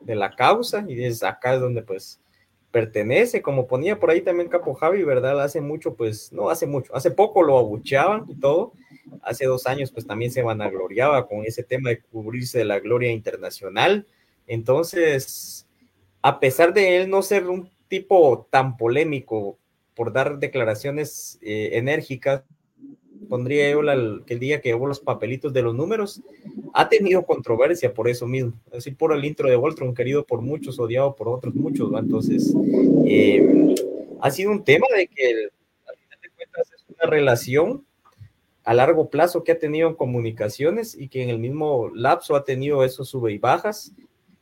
[0.00, 2.20] de la causa y es acá es donde pues
[2.70, 5.40] pertenece, como ponía por ahí también Capo Javi, ¿verdad?
[5.40, 8.72] Hace mucho, pues, no hace mucho, hace poco lo abucheaban y todo,
[9.22, 13.10] hace dos años pues también se vanagloriaba con ese tema de cubrirse de la gloria
[13.10, 14.06] internacional,
[14.46, 15.65] entonces,
[16.26, 19.60] a pesar de él no ser un tipo tan polémico
[19.94, 22.42] por dar declaraciones eh, enérgicas,
[23.28, 23.80] pondría yo
[24.26, 26.20] que el día que llevó los papelitos de los números,
[26.74, 28.54] ha tenido controversia por eso mismo.
[28.76, 31.92] Así por el intro de Voltron, querido por muchos, odiado por otros muchos.
[31.96, 32.52] Entonces,
[33.06, 33.76] eh,
[34.20, 35.28] ha sido un tema de que,
[35.86, 37.86] al final de cuentas, es una relación
[38.64, 42.42] a largo plazo que ha tenido en comunicaciones y que en el mismo lapso ha
[42.42, 43.92] tenido esos sube y bajas.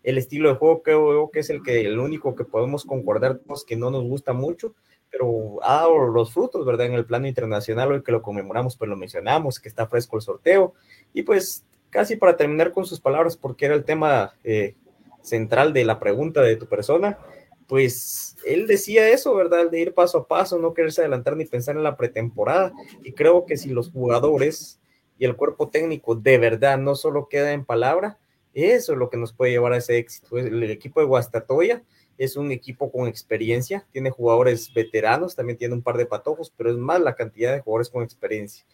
[0.05, 3.65] El estilo de juego creo que es el que el único que podemos concordar todos
[3.65, 4.75] que no nos gusta mucho,
[5.11, 6.87] pero ha dado los frutos, ¿verdad?
[6.87, 10.23] En el plano internacional, hoy que lo conmemoramos, pues lo mencionamos, que está fresco el
[10.23, 10.75] sorteo.
[11.13, 14.75] Y pues casi para terminar con sus palabras, porque era el tema eh,
[15.23, 17.19] central de la pregunta de tu persona,
[17.67, 19.71] pues él decía eso, ¿verdad?
[19.71, 22.73] De ir paso a paso, no quererse adelantar ni pensar en la pretemporada.
[23.03, 24.81] Y creo que si los jugadores
[25.19, 28.19] y el cuerpo técnico de verdad no solo queda en palabra,
[28.55, 30.39] eso es lo que nos puede llevar a ese éxito.
[30.39, 31.83] El equipo de Guastatoya
[32.19, 36.71] es un equipo con experiencia, tiene jugadores veteranos, también tiene un par de patojos, pero
[36.71, 38.65] es más la cantidad de jugadores con experiencia.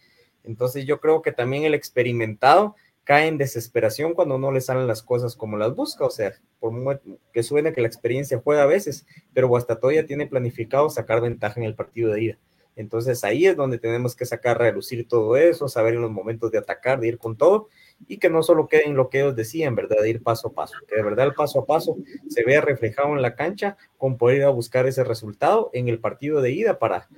[0.43, 5.01] Entonces yo creo que también el experimentado cae en desesperación cuando no le salen las
[5.01, 7.01] cosas como las busca, o sea, por
[7.33, 11.65] que suene que la experiencia juega a veces, pero Guastatoya tiene planificado sacar ventaja en
[11.65, 12.37] el partido de ida.
[12.75, 16.57] Entonces ahí es donde tenemos que sacar, relucir todo eso, saber en los momentos de
[16.57, 17.67] atacar, de ir con todo
[18.07, 19.97] y que no solo quede en lo que ellos decían, ¿verdad?
[20.01, 21.97] De ir paso a paso, que de verdad el paso a paso
[22.29, 25.99] se vea reflejado en la cancha con poder ir a buscar ese resultado en el
[25.99, 27.09] partido de ida para,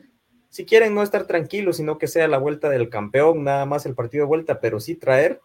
[0.49, 3.95] si quieren, no estar tranquilos, sino que sea la vuelta del campeón, nada más el
[3.95, 5.39] partido de vuelta, pero sí traer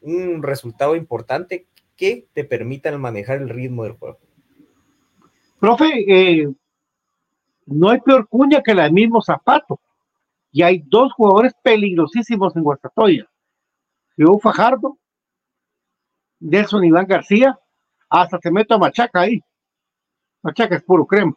[0.00, 4.18] un resultado importante que te permita manejar el ritmo del juego.
[5.58, 6.52] Profe, eh,
[7.66, 9.80] no hay peor cuña que la del mismo zapato.
[10.52, 13.28] Y hay dos jugadores peligrosísimos en Guastatoya.
[14.16, 14.98] Llegó Fajardo,
[16.40, 17.58] Nelson Iván García,
[18.08, 19.42] hasta se meto a Machaca ahí.
[20.42, 21.34] Machaca es puro crema.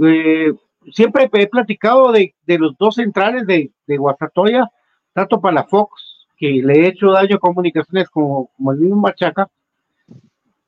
[0.00, 0.52] Eh,
[0.92, 4.70] siempre he platicado de, los dos centrales de, de Guastatoya,
[5.12, 8.96] tanto para la Fox, que le he hecho daño a comunicaciones como, como el mismo
[8.96, 9.50] Machaca,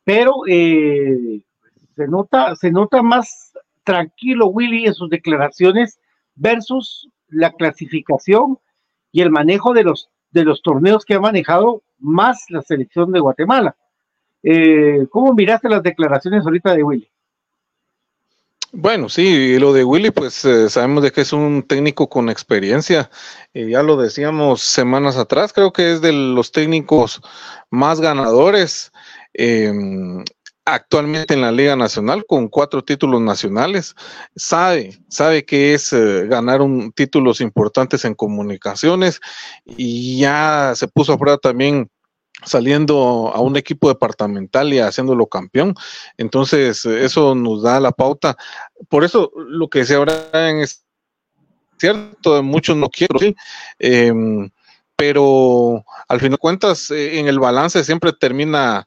[0.02, 1.40] pero eh,
[1.94, 3.52] se nota, se nota más
[3.84, 5.98] tranquilo Willy en sus declaraciones
[6.34, 8.58] versus la clasificación
[9.12, 13.20] y el manejo de los de los torneos que ha manejado más la selección de
[13.20, 13.76] Guatemala.
[14.42, 17.10] Eh, ¿Cómo miraste las declaraciones ahorita de Willy?
[18.72, 23.10] Bueno, sí, lo de Willy, pues eh, sabemos de que es un técnico con experiencia.
[23.52, 27.20] Eh, ya lo decíamos semanas atrás, creo que es de los técnicos
[27.68, 28.92] más ganadores.
[30.74, 33.94] Actualmente en la Liga Nacional con cuatro títulos nacionales.
[34.36, 39.20] Sabe, sabe que es eh, ganar un, títulos importantes en comunicaciones
[39.64, 41.90] y ya se puso a prueba también
[42.44, 45.74] saliendo a un equipo departamental y haciéndolo campeón.
[46.16, 48.36] Entonces, eso nos da la pauta.
[48.88, 50.84] Por eso lo que decía ahora es
[51.78, 53.34] cierto, muchos no quiero, ¿sí?
[53.78, 54.50] Em,
[54.96, 58.86] pero al fin de cuentas, eh, en el balance siempre termina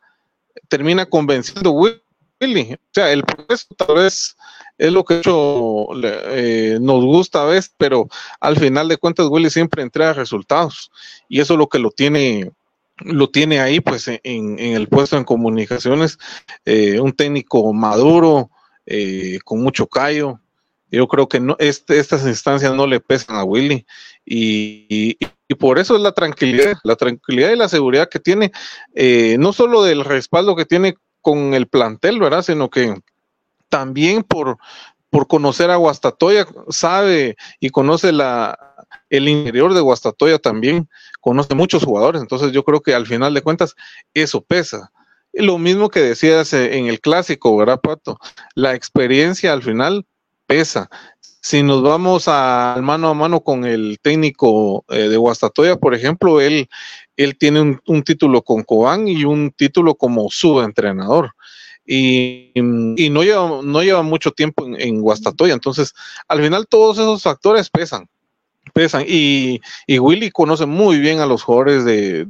[0.74, 2.74] termina convenciendo Willy.
[2.74, 4.36] O sea, el proceso tal vez
[4.80, 8.08] es lo que hecho, eh, nos gusta a veces, pero
[8.40, 10.90] al final de cuentas Willy siempre entrega resultados
[11.30, 12.52] y eso es lo que lo tiene
[12.98, 16.18] lo tiene ahí pues en, el puesto en comunicaciones,
[16.66, 18.50] eh, un técnico maduro,
[18.88, 20.40] eh, con mucho callo.
[20.90, 23.86] Yo creo que no, este, estas instancias no le pesan a Willy
[24.26, 28.52] y, y por eso es la tranquilidad, la tranquilidad y la seguridad que tiene,
[28.96, 32.44] eh, no solo del respaldo que tiene con el plantel, ¿verdad?
[32.44, 32.96] Sino que
[33.70, 34.58] también por,
[35.10, 38.58] por conocer a Guastatoya, sabe y conoce la,
[39.10, 40.90] el interior de Guastatoya también,
[41.22, 43.76] conoce muchos jugadores, entonces yo creo que al final de cuentas
[44.14, 44.92] eso pesa.
[45.34, 48.20] Lo mismo que decías eh, en el clásico, ¿verdad, Pato?
[48.54, 50.06] La experiencia al final
[50.46, 50.90] pesa
[51.44, 56.40] si nos vamos al mano a mano con el técnico eh, de Guastatoya, por ejemplo,
[56.40, 56.70] él,
[57.18, 61.36] él tiene un, título con Cobán y un título como subentrenador.
[61.86, 65.54] Y, y no, lleva, no lleva mucho tiempo en, Guastatoya.
[65.54, 65.94] Entonces,
[66.30, 68.08] al final todos esos factores pesan.
[68.74, 69.04] Pesan.
[69.06, 72.26] Y, y Willy conoce muy bien a los jugadores de,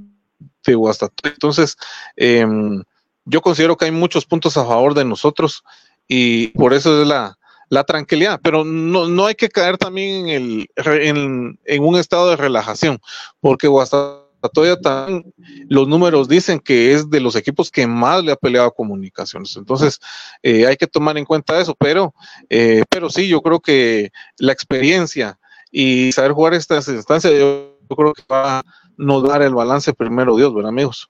[0.65, 1.35] de Guastatoya.
[1.35, 1.77] Entonces,
[2.15, 2.81] em,
[3.25, 5.63] yo considero que hay muchos puntos a favor de nosotros
[6.07, 7.37] y por eso es la,
[7.73, 12.29] la tranquilidad, pero no, no hay que caer también en, el, en, en un estado
[12.29, 12.99] de relajación,
[13.39, 15.33] porque Guastatoya también
[15.69, 19.57] los números dicen que es de los equipos que más le ha peleado a comunicaciones.
[19.57, 19.99] Entonces,
[20.43, 22.13] eh, hay que tomar en cuenta eso, pero,
[22.47, 25.39] eh, pero sí, yo creo que la experiencia
[25.71, 28.63] y saber jugar estas instancias, yo, creo que va a
[28.97, 31.09] nos dar el balance primero Dios, ¿verdad, amigos?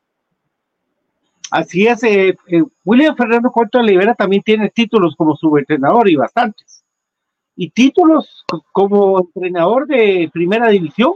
[1.51, 6.83] Así es, eh, eh, William Fernando Corto Olivera también tiene títulos como subentrenador y bastantes.
[7.55, 11.13] Y títulos como entrenador de primera división.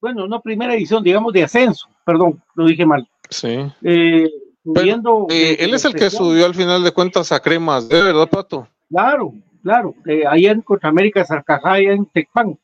[0.00, 3.08] Bueno, no primera división, digamos de ascenso, perdón, lo dije mal.
[3.30, 3.66] Sí.
[3.82, 4.30] Eh,
[4.64, 8.68] él es el que subió al final de cuentas a Cremas, ¿de verdad, Pato?
[8.88, 9.94] Claro, claro.
[10.30, 12.56] allá en Contra América, Sarcajá, en Tecpan.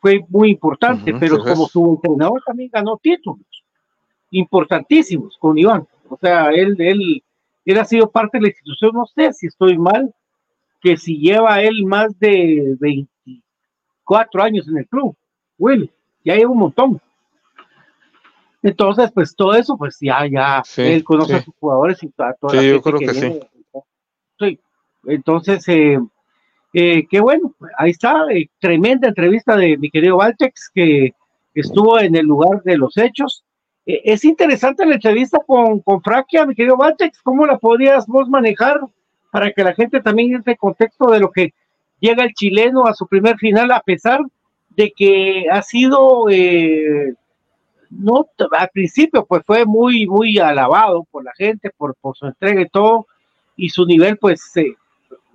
[0.00, 3.38] fue muy importante, pero como subentrenador también ganó títulos
[4.30, 5.86] importantísimos con Iván.
[6.08, 7.22] O sea, él, él,
[7.64, 10.14] él ha sido parte de la institución, no sé si estoy mal,
[10.80, 15.16] que si lleva él más de 24 años en el club,
[15.58, 15.90] Will,
[16.24, 17.00] ya lleva un montón.
[18.62, 22.60] Entonces, pues todo eso, pues ya, ya, él conoce a sus jugadores y toda, toda
[22.60, 23.40] sí, yo creo que, sí.
[24.38, 24.60] sí.
[25.06, 25.98] Entonces, eh,
[26.72, 31.14] eh, qué bueno, ahí está, eh, tremenda entrevista de mi querido Valtex, que
[31.54, 33.44] estuvo en el lugar de los hechos,
[33.88, 36.02] eh, es interesante la entrevista con, con
[36.46, 38.80] mi querido Valtex, ¿cómo la podrías vos manejar
[39.30, 41.54] para que la gente también entre en contexto de lo que
[41.98, 44.20] llega el chileno a su primer final, a pesar
[44.68, 47.14] de que ha sido, eh,
[47.88, 48.26] no,
[48.58, 52.68] al principio pues fue muy, muy alabado por la gente, por, por su entrega y
[52.68, 53.06] todo,
[53.56, 54.74] y su nivel pues, eh,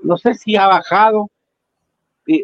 [0.04, 1.32] no sé si ha bajado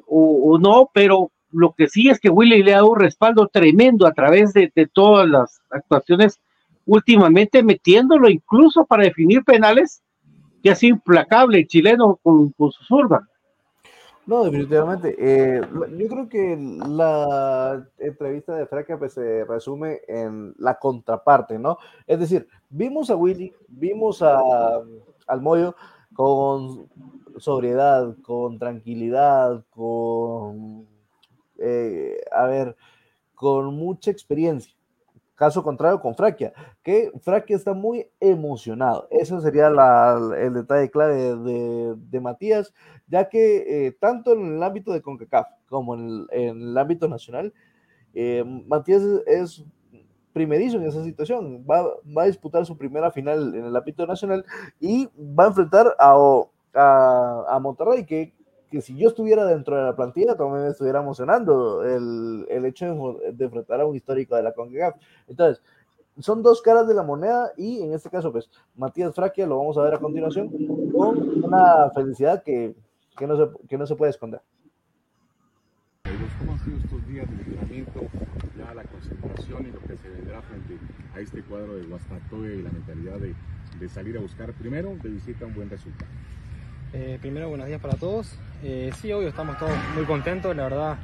[0.07, 3.47] o, o, no, pero lo que sí es que Willy le ha dado un respaldo
[3.47, 6.39] tremendo a través de, todas las actuaciones
[6.85, 10.01] últimamente, metiéndolo incluso para definir penales,
[10.61, 13.27] que ha implacable el chileno con, su zurda.
[14.25, 15.15] No, definitivamente.
[15.17, 15.61] Eh,
[15.97, 16.55] yo creo que
[16.87, 21.77] la entrevista de Fraca pues, se resume en la contraparte, ¿no?
[22.05, 24.39] Es decir, vimos a Willy, vimos a,
[25.27, 25.75] al Moyo
[26.13, 26.87] con
[27.37, 30.85] sobriedad, con tranquilidad, con
[31.61, 32.75] eh, a ver,
[33.35, 34.73] con mucha experiencia.
[35.35, 36.51] Caso contrario con Fraquia,
[36.83, 39.07] que Fraquia está muy emocionado.
[39.09, 41.37] Ese sería el detalle clave
[41.95, 42.73] de, Matías,
[43.07, 47.53] ya que eh, tanto en el ámbito de CONCACAF como en el, ámbito nacional,
[48.13, 49.63] eh, Matías es,
[50.33, 51.65] primerizo en esa situación.
[51.65, 54.45] Va, a disputar su primera final en el ámbito nacional
[54.79, 56.43] y va a enfrentar a,
[56.73, 58.33] a, a Monterrey, que
[58.69, 63.19] que si yo estuviera dentro de la plantilla también me estuviera emocionando el, el hecho
[63.33, 64.95] de, enfrentar a un histórico de la CONCACAF.
[65.27, 65.63] Entonces,
[66.19, 69.77] son dos caras de la moneda y en este caso, pues, Matías Fraquia lo vamos
[69.77, 70.49] a ver a continuación
[70.91, 72.75] con una felicidad que,
[73.17, 74.41] que, no, se, que no se puede esconder.
[76.39, 78.01] ¿Cómo han sido estos días de entrenamiento,
[78.57, 80.77] ya la concentración y lo que se vendrá frente
[81.13, 83.35] a este cuadro de Guastatoya y la mentalidad de,
[83.79, 86.09] de salir a buscar primero de visita un buen resultado?
[86.91, 88.35] Eh, primero, buenos días para todos.
[88.63, 90.55] Eh, sí, obvio, estamos todos muy contentos.
[90.55, 90.97] La verdad,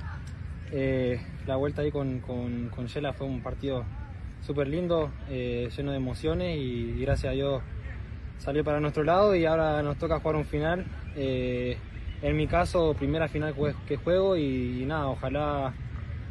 [0.71, 3.85] eh, la vuelta ahí con, con, con Shela fue un partido
[4.41, 7.61] súper lindo, lleno de emociones y, gracias a Dios
[8.39, 10.85] salió para nuestro lado y ahora nos toca jugar un final.
[11.15, 13.53] en mi caso, primera final
[13.87, 15.73] que juego y, nada, ojalá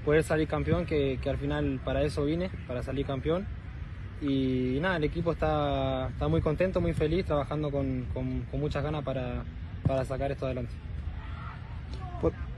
[0.05, 3.47] poder salir campeón, que al final para eso vine, para salir campeón
[4.25, 9.05] y nada, el equipo está, está muy contento, muy feliz, trabajando con, con, muchas ganas
[9.05, 9.45] para,
[9.87, 10.73] para, sacar esto adelante.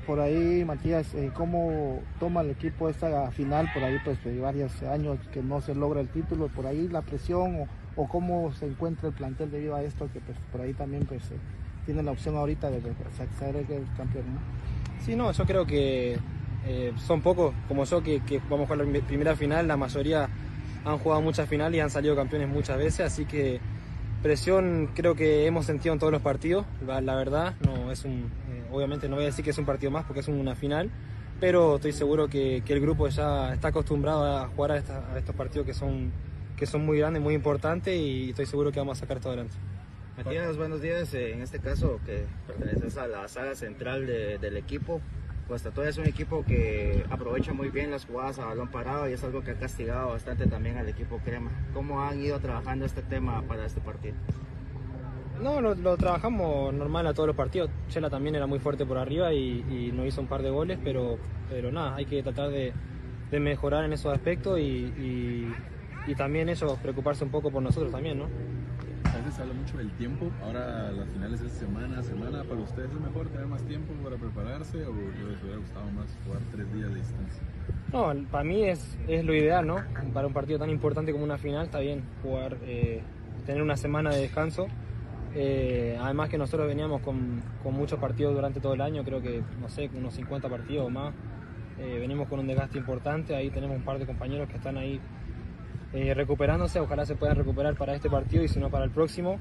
[0.07, 3.69] Por, ahí, Matías, eh, ¿cómo toma el equipo esta final?
[3.75, 7.63] Por ahí, pues, varios años que no se logra el título, por ahí la presión
[7.63, 11.05] o, o cómo se encuentra el plantel debido a esto, que pues, por ahí también
[11.07, 11.39] pues, eh,
[11.85, 12.81] tiene la opción ahorita de,
[13.37, 14.25] ser el campeón.
[15.05, 16.17] Sí, no, yo creo que
[16.65, 20.29] eh, son pocos como yo que, que vamos a jugar la primera final, la mayoría
[20.87, 23.61] han jugado muchas finales y han salido campeones muchas veces, así que
[24.23, 28.65] presión creo que hemos sentido en todos los partidos, la, verdad, no es un, eh,
[28.73, 30.91] obviamente no voy a decir que es un partido más porque es una final,
[31.41, 34.79] pero estoy seguro que, el grupo ya está acostumbrado a jugar a,
[35.19, 36.13] estos partidos que son,
[36.57, 39.55] que son muy grandes, muy importantes y estoy seguro que vamos a sacar esto adelante.
[40.17, 41.13] Matías, buenos días.
[41.13, 45.03] Eh, en este caso, que perteneces a la sala central de, del equipo,
[45.49, 49.23] Guastatoya es un equipo que aprovecha muy bien las jugadas a balón parado y es
[49.23, 51.51] algo que ha castigado bastante también al equipo Crema.
[51.73, 54.17] ¿Cómo han ido trabajando este tema para este partido?
[55.41, 57.71] No, lo, trabajamos normal a todos los partidos.
[57.89, 60.79] Chela también era muy fuerte por arriba y, y nos hizo un par de goles,
[60.83, 61.19] pero,
[61.49, 62.73] pero nada, hay que tratar de,
[63.39, 65.53] mejorar en esos aspectos y,
[66.09, 68.29] y, también eso, preocuparse un poco por nosotros también, ¿no?
[69.15, 72.61] A veces se habla mucho del tiempo, ahora las finales es semana a semana, ¿para
[72.61, 76.73] ustedes es mejor tener más tiempo para prepararse o les hubiera gustado más jugar tres
[76.75, 77.43] días de distancia?
[77.93, 79.77] No, para mí es, es lo ideal, ¿no?
[80.13, 83.03] Para un partido tan importante como una final está bien jugar, eh,
[83.47, 84.67] tener una semana de descanso.
[85.35, 89.43] Eh, además que nosotros veníamos con, con, muchos partidos durante todo el año, creo que,
[89.61, 91.15] no sé, unos 50 partidos o más.
[91.79, 94.99] Eh, venimos con un desgaste importante, ahí tenemos un par de compañeros que están ahí
[95.97, 99.41] eh, recuperándose, ojalá se puedan recuperar para este partido y si no para el próximo.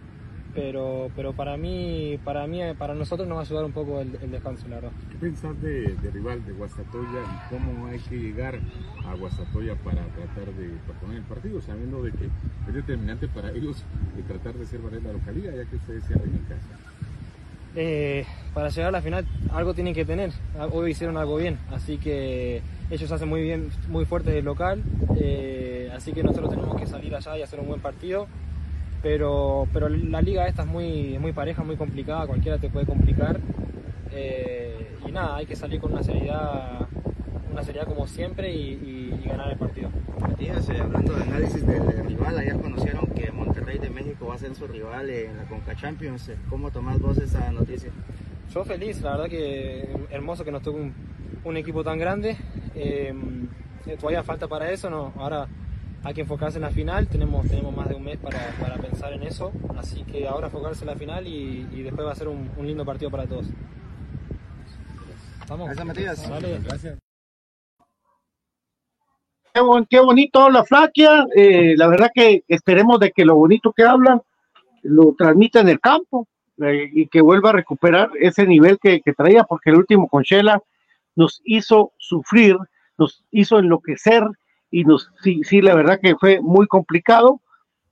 [0.53, 4.17] Pero, pero para mí, para mí, para nosotros nos va a ayudar un poco el,
[4.21, 4.91] el descanso, la verdad.
[5.11, 8.57] ¿Qué pensás de, de, rival de Guastatoya y cómo hay que llegar
[9.05, 12.29] a Guastatoya para tratar de proponer el partido, sabiendo de que
[12.69, 13.83] es determinante para ellos
[14.15, 16.79] de tratar de ser valer la localidad, ya que ustedes cierran en casa?
[17.75, 20.31] Eh, para llegar a la final algo tienen que tener.
[20.71, 24.81] Hoy hicieron algo bien, así que ellos hacen muy bien, muy fuerte el local,
[25.19, 25.64] eh,
[25.95, 28.27] así que nosotros tenemos que salir allá y hacer un buen partido.
[29.01, 33.39] Pero, pero la liga esta es muy, muy pareja, muy complicada, cualquiera te puede complicar.
[34.11, 36.87] Eh, y nada, hay que salir con una seriedad,
[37.51, 39.89] una seriedad como siempre y, y, y ganar el partido.
[40.19, 44.35] Matías, eh, hablando de análisis del, del rival, ayer conocieron que Monterrey de México va
[44.35, 46.31] a ser su rival en la Conca Champions.
[46.49, 47.91] ¿Cómo tomás vos esa noticia?
[48.51, 50.93] Yo feliz, la verdad que hermoso que nos toque un,
[51.43, 52.37] un equipo tan grande.
[52.73, 53.13] Eh,
[53.99, 55.47] todavía falta para eso, no, ahora
[56.05, 59.11] hay que enfocarse en la final, tenemos, tenemos más de un mes para, para pensar
[59.13, 62.27] en eso, así que ahora enfocarse en la final y, y después va a ser
[62.27, 63.47] un, un, lindo partido para todos.
[65.49, 65.65] Vamos.
[65.65, 66.29] Gracias, Matías.
[66.29, 66.59] Vale.
[66.63, 66.99] Gracias.
[69.51, 73.73] Qué, bon, qué, bonito la flaquia, eh, la verdad que esperemos de que lo bonito
[73.73, 74.21] que hablan
[74.83, 76.27] lo transmita en el campo
[76.61, 80.21] eh, y que vuelva a recuperar ese nivel que, que traía, porque el último con
[80.21, 80.61] Shela
[81.15, 82.57] nos hizo sufrir,
[82.95, 84.23] nos hizo enloquecer,
[84.71, 87.41] y nos, sí, sí, la verdad que fue muy complicado.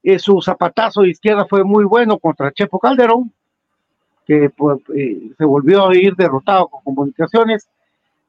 [0.02, 3.32] Eh, su zapatazo de izquierda fue muy bueno contra Chepo Calderón,
[4.26, 7.68] que pues, eh, se volvió a ir derrotado con comunicaciones,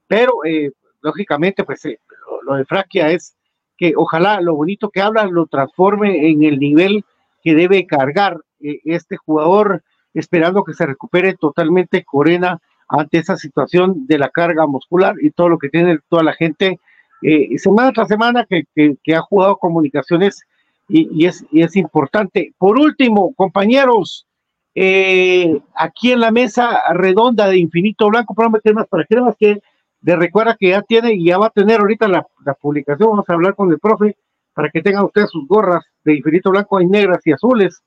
[0.07, 0.71] pero eh,
[1.01, 3.35] lógicamente, pues lo, lo, de Fraquia es
[3.77, 7.03] que ojalá lo bonito que habla lo transforme en el nivel
[7.43, 9.83] que debe cargar este jugador,
[10.13, 15.49] esperando que se recupere totalmente Corena ante esa situación de la carga muscular y todo
[15.49, 16.79] lo que tiene toda la gente
[17.21, 20.41] eh, semana tras semana que, ha jugado comunicaciones
[20.87, 22.53] y, y, es, y, importante.
[22.57, 24.27] Por último, compañeros,
[24.75, 28.59] eh, aquí en la mesa redonda de Infinito Blanco, programa
[28.89, 29.61] para cremas que
[30.01, 32.27] de recuerda que ya tiene y ya va a tener ahorita la,
[32.61, 34.15] publicación, vamos a hablar con el profe
[34.53, 37.81] para que tengan ustedes sus gorras de Infinito Blanco, hay negras y azules,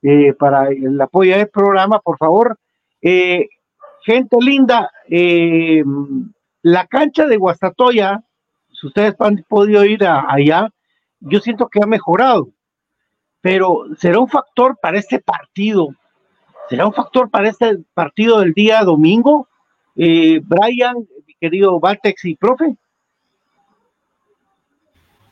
[0.00, 2.58] eh, para el apoyo del programa, por favor.
[3.00, 4.90] Gente linda,
[6.62, 8.24] la cancha de Guastatoya,
[8.86, 10.68] ustedes han podido ir allá,
[11.20, 12.48] yo siento que ha mejorado,
[13.40, 15.88] pero será un factor para este partido,
[16.68, 19.48] será un factor para este partido del día domingo.
[19.96, 22.76] Eh, Brian, mi querido Valtex y profe.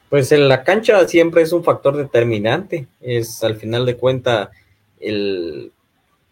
[0.08, 4.50] Pues en la cancha siempre es un factor determinante, es al final de cuenta
[4.98, 5.72] el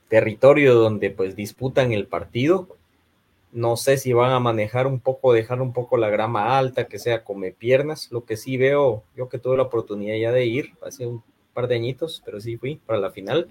[0.09, 2.78] territorio donde pues disputan el partido
[3.53, 6.99] no sé si van a manejar un poco, dejar un poco la grama alta, que
[6.99, 8.11] sea come piernas.
[8.11, 11.23] Lo que sí veo, yo que tuve la oportunidad ya de ir hace un
[11.55, 13.49] par de añitos, pero sí fui para la final,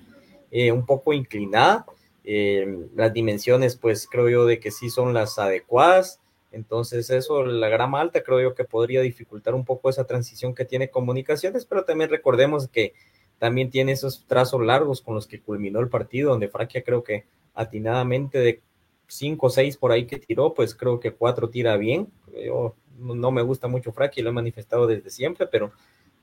[0.52, 1.86] eh, un poco inclinada.
[2.24, 6.20] Eh, las dimensiones, pues creo yo de que sí son las adecuadas.
[6.52, 10.66] Entonces eso, la grama alta, creo yo que podría dificultar un poco esa transición que
[10.66, 12.93] tiene comunicaciones, pero también recordemos que
[13.39, 17.26] también tiene esos trazos largos con los que culminó el partido, donde Fraquia creo que
[17.54, 18.62] atinadamente de
[19.08, 22.08] cinco o seis por ahí que tiró, pues creo que cuatro tira bien.
[22.45, 25.72] Yo no me gusta mucho Fraki, lo he manifestado desde siempre, pero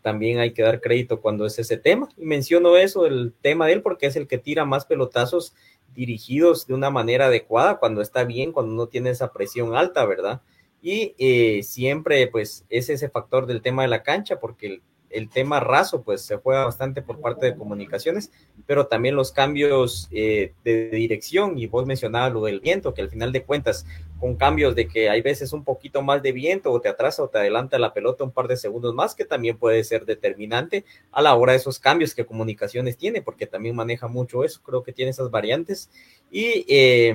[0.03, 2.09] también hay que dar crédito cuando es ese tema.
[2.17, 5.55] Y menciono eso, el tema de él, porque es el que tira más pelotazos
[5.95, 10.43] dirigidos de una manera adecuada, cuando está bien, cuando no tiene esa presión alta, ¿verdad?
[10.83, 14.83] Y eh, siempre, pues, es ese factor del tema de la cancha, porque el,
[15.15, 18.31] el tema raso, pues se juega bastante por parte de comunicaciones,
[18.67, 23.11] pero también los cambios eh, de dirección, y vos mencionabas lo del viento, que al
[23.11, 23.87] final de cuentas,
[24.21, 27.29] con cambios de que hay veces un poquito más de viento, o te atrasa o
[27.29, 31.23] te adelanta la pelota un par de segundos más, que también puede ser determinante a
[31.23, 34.93] la hora de esos cambios que comunicaciones tiene, porque también maneja mucho eso, creo que
[34.93, 35.89] tiene esas variantes.
[36.31, 37.15] Y eh,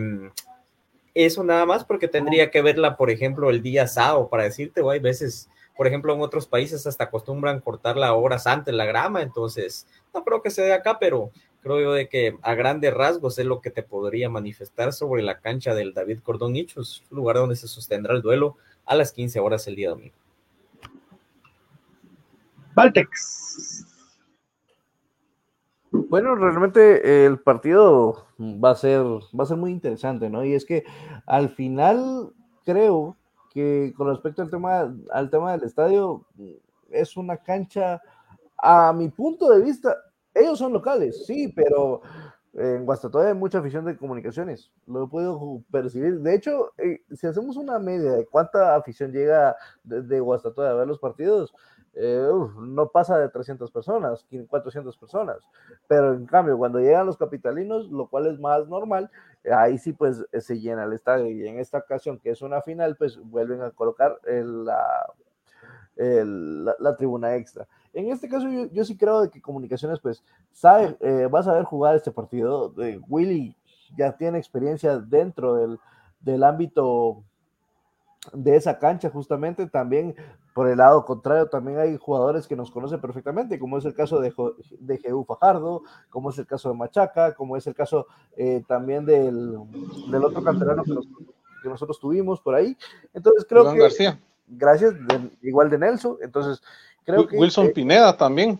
[1.14, 4.89] eso nada más porque tendría que verla, por ejemplo, el día sábado para decirte, o
[4.89, 9.88] hay veces, por ejemplo, en otros países hasta acostumbran cortarla horas antes la grama, entonces
[10.13, 13.45] no creo que se dé acá, pero creo yo de que a grandes rasgos es
[13.45, 17.69] lo que te podría manifestar sobre la cancha del David Cordón Nichos, lugar donde se
[17.69, 20.17] sostendrá el duelo a las 15 horas el día domingo.
[22.75, 23.86] Valtex.
[25.91, 30.43] Bueno, realmente el partido va a ser, va a ser muy interesante, ¿no?
[30.43, 30.84] Y es que
[31.25, 32.34] al final
[32.65, 33.15] creo
[33.50, 36.26] que con respecto al tema, al tema del estadio,
[36.89, 38.02] es una cancha,
[38.58, 39.95] a mi punto de vista,
[40.34, 42.02] ellos son locales, sí, pero
[42.60, 46.20] en Guastatoya hay mucha afición de comunicaciones, lo podido percibir.
[46.20, 50.74] De hecho, eh, si hacemos una media de cuánta afición llega de, de Guastatoya a
[50.74, 51.53] ver los partidos,
[51.95, 52.30] eh,
[52.60, 55.38] no pasa de 300 personas, 400 personas,
[55.88, 59.10] pero en cambio cuando llegan los capitalinos, lo cual es más normal,
[59.55, 62.97] ahí sí pues se llena el estadio y en esta ocasión que es una final,
[62.97, 65.14] pues vuelven a colocar la,
[65.97, 67.68] la, tribuna extra.
[67.94, 71.44] En este caso yo, yo, sí creo de que Comunicaciones pues sabe, eh, va a
[71.44, 73.56] saber jugar este partido, de Willy
[73.98, 75.80] ya tiene experiencia dentro del,
[76.20, 77.24] del ámbito
[78.34, 79.68] de esa cancha justamente.
[79.68, 80.16] También
[80.54, 84.20] por el lado contrario también hay jugadores que nos conocen perfectamente como es el caso
[84.20, 84.34] de,
[84.80, 89.06] de Jehu Fajardo como es el caso de Machaca como es el caso eh, también
[89.06, 89.58] del,
[90.12, 91.08] del, otro canterano que, nos,
[91.64, 92.76] que, nosotros tuvimos por ahí.
[93.14, 94.20] Entonces creo que García.
[94.48, 96.18] gracias de, igual de Nelson.
[96.22, 96.62] Entonces
[97.10, 98.60] creo que Wilson eh, Pineda también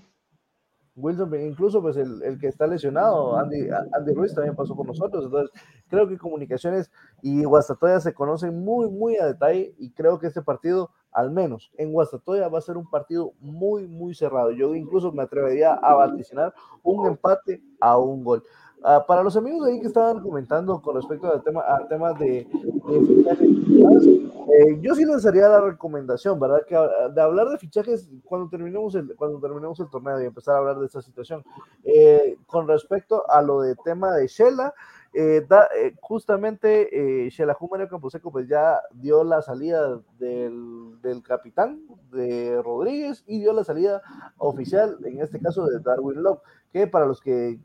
[1.00, 5.26] Wilson, incluso pues el, el, que está lesionado, Andy, Andy Ruiz también pasó con nosotros,
[5.26, 5.52] entonces
[5.88, 6.92] creo que Comunicaciones
[7.22, 11.72] y Guastatoya se conocen muy, muy a detalle y creo que este partido, al menos
[11.78, 14.52] en Guastatoya, va a ser un partido muy, muy cerrado.
[14.52, 18.44] Yo incluso me atrevería a vaticinar un empate a un gol.
[18.82, 22.48] Uh, para los amigos ahí que estaban comentando con respecto al tema, al tema de,
[22.48, 24.10] de fichajes,
[24.50, 26.62] eh, yo sí les haría la recomendación, ¿verdad?
[26.66, 26.76] Que
[27.14, 30.80] de hablar de fichajes cuando terminemos el, cuando terminemos el torneo y empezar a hablar
[30.80, 31.44] de esta situación.
[31.84, 34.74] Eh, con respecto a lo de tema de Shela,
[35.14, 41.24] eh, da, eh, justamente eh, Shela Jumano Camposeco pues ya dio la salida del, del,
[41.24, 41.82] capitán
[42.12, 44.02] de Rodríguez y dio la salida
[44.38, 46.42] oficial, en este caso de Darwin Love,
[46.72, 47.60] que para los que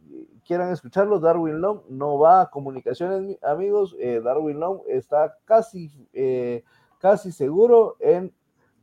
[0.45, 3.97] quieran escucharlo, Darwin Long no va a comunicaciones, amigos.
[3.99, 6.65] Eh, Darwin Long está casi, eh,
[6.99, 8.33] casi seguro en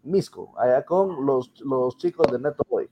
[0.04, 2.90] Misco, allá con los, los chicos de Neto Boy.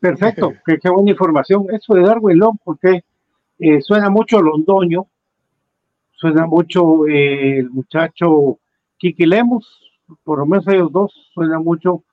[0.00, 1.66] Perfecto, qué, qué, buena información.
[1.72, 3.04] Eso de Darwin Long, porque
[3.58, 5.06] eh, suena mucho londoño,
[6.12, 8.58] suena mucho eh, el muchacho
[8.98, 9.66] Kiki Lemus,
[10.24, 12.04] por lo menos ellos dos, suena mucho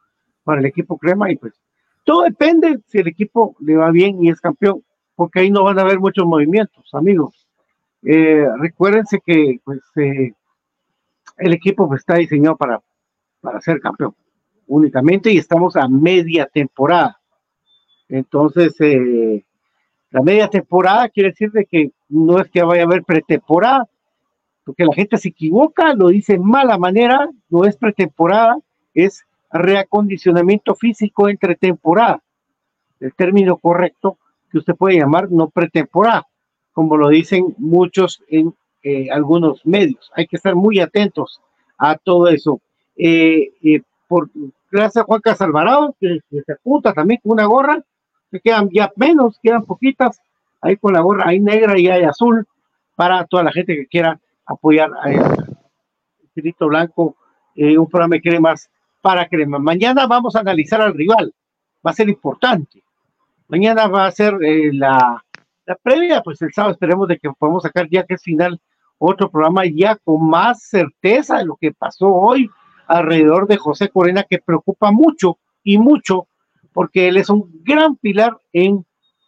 [0.43, 1.53] para el equipo Crema y pues
[2.03, 4.83] todo depende si el equipo le va bien y es campeón,
[5.15, 7.47] porque ahí no van a haber muchos movimientos, amigos.
[8.03, 10.31] Eh, recuérdense que pues, eh,
[11.37, 12.79] el equipo pues, está diseñado para,
[13.41, 14.15] para ser campeón
[14.67, 17.19] únicamente y estamos a media temporada.
[18.09, 19.43] Entonces, eh,
[20.11, 23.87] la media temporada quiere decir de que no es que vaya a haber pretemporada,
[24.63, 28.57] porque la gente se equivoca, lo dice en mala manera, no es pretemporada,
[28.93, 32.21] es reacondicionamiento físico entre temporada,
[32.99, 34.17] el término correcto
[34.51, 36.25] que usted puede llamar no pretemporada,
[36.73, 38.53] como lo dicen muchos en
[38.83, 40.11] eh, algunos medios.
[40.15, 41.41] Hay que estar muy atentos
[41.77, 42.61] a todo eso.
[42.95, 44.29] Eh, eh, por
[44.71, 47.83] gracias a Juan Casalvarado, que, que, se apunta también con una gorra,
[48.31, 50.21] que quedan ya menos, quedan poquitas,
[50.61, 52.45] ahí con la gorra, hay negra y hay azul,
[52.95, 55.11] para toda la gente que quiera apoyar a
[56.23, 57.15] Espíritu Blanco,
[57.55, 58.69] un programa que más
[59.01, 59.59] para Crema.
[59.59, 61.33] Mañana vamos a analizar al rival,
[61.85, 62.83] va a ser importante.
[63.47, 65.23] Mañana va a ser eh, la,
[65.65, 68.59] la, previa, pues el sábado esperemos de que podamos sacar ya que es final
[68.97, 72.49] otro programa ya con más certeza de lo que pasó hoy
[72.87, 76.27] alrededor de José Corena, que preocupa mucho y mucho,
[76.75, 78.85] porque él es un gran pilar en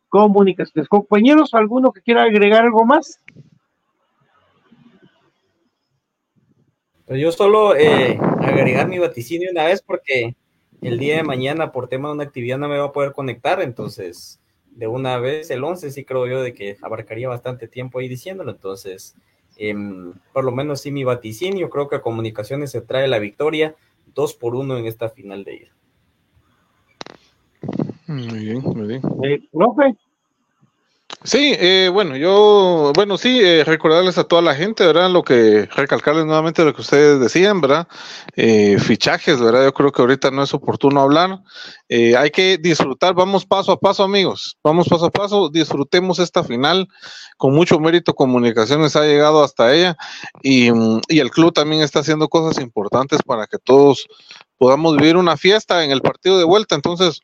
[0.09, 0.89] comunicaciones.
[0.89, 3.21] Compañeros, ¿alguno que quiera agregar algo más?
[7.05, 10.35] Pues yo solo eh, agregar mi vaticinio una vez porque
[10.81, 13.61] el día de mañana por tema de una actividad no me va a poder conectar,
[13.61, 18.09] entonces de una vez el 11 sí creo yo de que abarcaría bastante tiempo ahí
[18.09, 19.15] diciéndolo, entonces
[19.55, 19.73] eh,
[20.33, 23.73] por lo menos sí mi vaticinio, creo que a comunicaciones se trae la victoria,
[24.13, 25.76] 2 por 1 en esta final de ida.
[28.07, 29.01] Muy bien, muy bien.
[29.23, 29.95] Eh, profe,
[31.23, 35.09] Sí, eh, bueno, yo, bueno, sí, eh, recordarles a toda la gente, ¿verdad?
[35.09, 37.87] Lo que, recalcarles nuevamente lo que ustedes decían, ¿verdad?
[38.35, 39.63] Eh, fichajes, ¿verdad?
[39.65, 41.41] Yo creo que ahorita no es oportuno hablar.
[41.89, 46.43] Eh, hay que disfrutar, vamos paso a paso, amigos, vamos paso a paso, disfrutemos esta
[46.43, 46.87] final.
[47.35, 49.97] Con mucho mérito, Comunicaciones ha llegado hasta ella
[50.43, 54.07] y, mm, y el club también está haciendo cosas importantes para que todos
[54.57, 56.75] podamos vivir una fiesta en el partido de vuelta.
[56.75, 57.21] Entonces,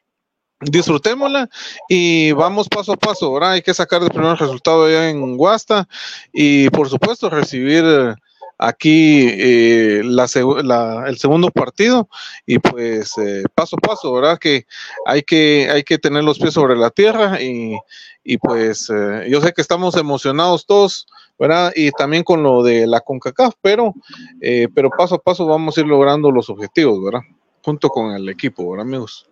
[0.66, 1.50] disfrutémosla
[1.90, 3.52] y vamos paso a paso, ¿verdad?
[3.52, 5.88] Hay que sacar el primer resultado allá en Guasta
[6.32, 8.16] y por supuesto recibir eh,
[8.58, 12.08] aquí eh, la- el segundo partido
[12.46, 14.38] y pues eh, paso a paso, ¿verdad?
[14.40, 14.66] Que
[15.06, 17.76] hay que hay que tener los pies sobre la tierra y,
[18.24, 21.08] y pues eh, yo sé que estamos emocionados todos,
[21.40, 21.74] ¿verdad?
[21.76, 23.94] Y también con lo de la CONCACAF, pero,
[24.40, 27.22] eh, pero paso a paso vamos a ir logrando los objetivos, ¿verdad?
[27.64, 29.28] Junto con el equipo, ¿verdad, amigos?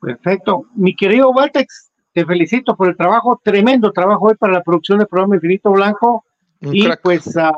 [0.00, 0.66] Perfecto.
[0.74, 5.06] Mi querido Valtex, te felicito por el trabajo, tremendo trabajo hoy para la producción del
[5.08, 6.24] programa Infinito Blanco.
[6.62, 7.00] Un y crack.
[7.02, 7.50] pues a,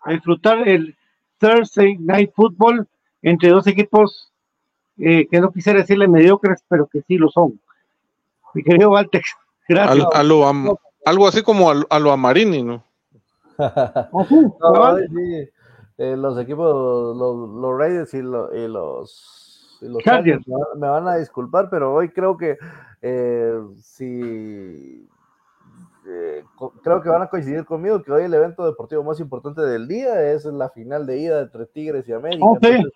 [0.00, 0.94] a disfrutar el
[1.38, 2.86] Thursday Night Football
[3.22, 4.30] entre dos equipos
[4.98, 7.58] eh, que no quisiera decirle mediocres, pero que sí lo son.
[8.54, 9.34] Mi querido Valtex,
[9.68, 10.06] gracias.
[10.12, 10.74] Al- a lo am-
[11.04, 12.82] algo así como al- a, lo Amarini, ¿no?
[15.08, 15.48] Sí,
[15.98, 19.45] eh, los equipos, los, los Raiders y, lo- y los,
[19.82, 20.44] los Chargers.
[20.44, 22.56] Chargers me, van- a disculpar, pero hoy creo que
[23.02, 25.08] eh, si
[26.06, 26.44] eh,
[26.82, 30.30] creo que van a coincidir conmigo que hoy el evento deportivo más importante del día
[30.32, 32.44] es la final de ida entre Tigres y América.
[32.54, 32.92] Entonces,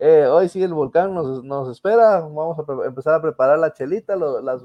[0.00, 4.16] eh, hoy sí el volcán nos, nos espera, vamos a empezar a preparar la chelita,
[4.16, 4.62] lo- las,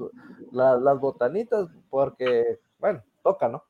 [0.52, 3.62] la- las botanitas, porque, bueno, toca, ¿no?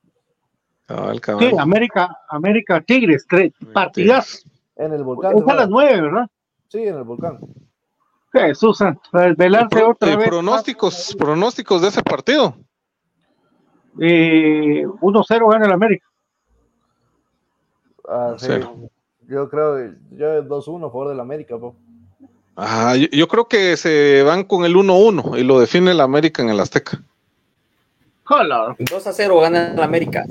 [1.39, 1.51] Sí.
[1.57, 4.45] América, América Tigres, tres partidas.
[4.75, 5.35] En el volcán.
[5.37, 6.27] Es a las nueve, ¿verdad?
[6.67, 7.39] Sí, en el volcán.
[8.41, 8.79] Jesús
[9.11, 10.27] desvelarse Pro- otra eh, vez.
[10.27, 12.55] pronósticos, pronósticos de ese partido.
[13.99, 16.05] Eh, 1-0 gana el América.
[18.07, 18.51] Ah, sí.
[19.27, 21.75] Yo creo que yo 2-1 a favor del América, po.
[22.55, 26.41] Ah, yo, yo creo que se van con el 1-1 y lo define el América
[26.41, 27.01] en el Azteca.
[28.27, 30.23] 2 a 0 gana el América.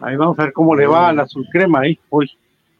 [0.00, 2.30] Ahí vamos a ver cómo le va a la azul crema ahí hoy.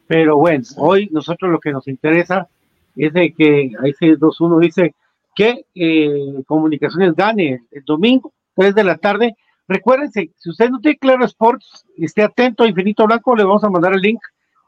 [0.06, 2.48] Pero bueno, hoy nosotros lo que nos interesa
[2.95, 4.95] de que ahí sí 2-1 dice
[5.34, 9.36] que eh, Comunicaciones gane el domingo, 3 de la tarde.
[9.68, 13.70] Recuérdense, si usted no tiene Claro Sports, esté atento a Infinito Blanco, le vamos a
[13.70, 14.20] mandar el link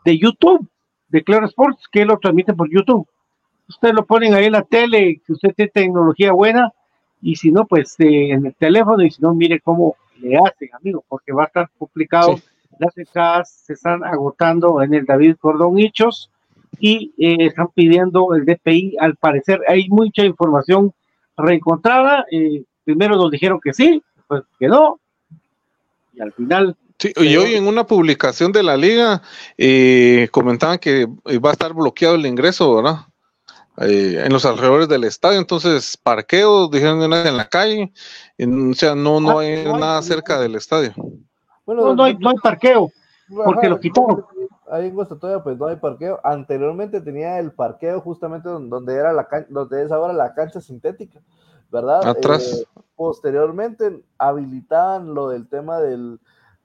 [0.04, 0.68] de YouTube
[1.08, 3.06] de Claro Sports, que lo transmite por YouTube.
[3.68, 6.72] Ustedes lo ponen ahí en la tele, si usted tiene tecnología buena,
[7.20, 10.70] y si no, pues eh, en el teléfono, y si no, mire cómo le hacen,
[10.72, 12.36] amigo, porque va a estar complicado.
[12.78, 16.31] Las entradas se están agotando en el David Cordón Hichos
[16.78, 18.96] y eh, están pidiendo el DPI.
[19.00, 20.92] Al parecer, hay mucha información
[21.36, 22.24] reencontrada.
[22.30, 24.98] eh, primero nos dijeron que sí, pues que no,
[26.14, 29.22] y al final Sí, y hoy en una publicación de la liga
[29.58, 32.98] eh, comentaban que eh, va a estar bloqueado el ingreso, ¿verdad?
[33.78, 37.90] Eh, en los alrededores del estadio, entonces parqueos, dijeron en la calle,
[38.38, 40.92] en- o sea, no, no hay nada cerca del estadio.
[41.66, 42.92] Bueno, no, no hay, no hay parqueo,
[43.44, 44.24] porque lo quitaron.
[44.72, 46.18] Ahí en Guastatoya pues no hay parqueo.
[46.24, 50.60] Anteriormente tenía el parqueo justamente don- donde era la can- donde es ahora la cancha
[50.62, 51.20] sintética,
[51.70, 52.00] ¿verdad?
[52.08, 52.62] Atrás.
[52.62, 56.18] Eh, posteriormente habilitaban lo del tema del,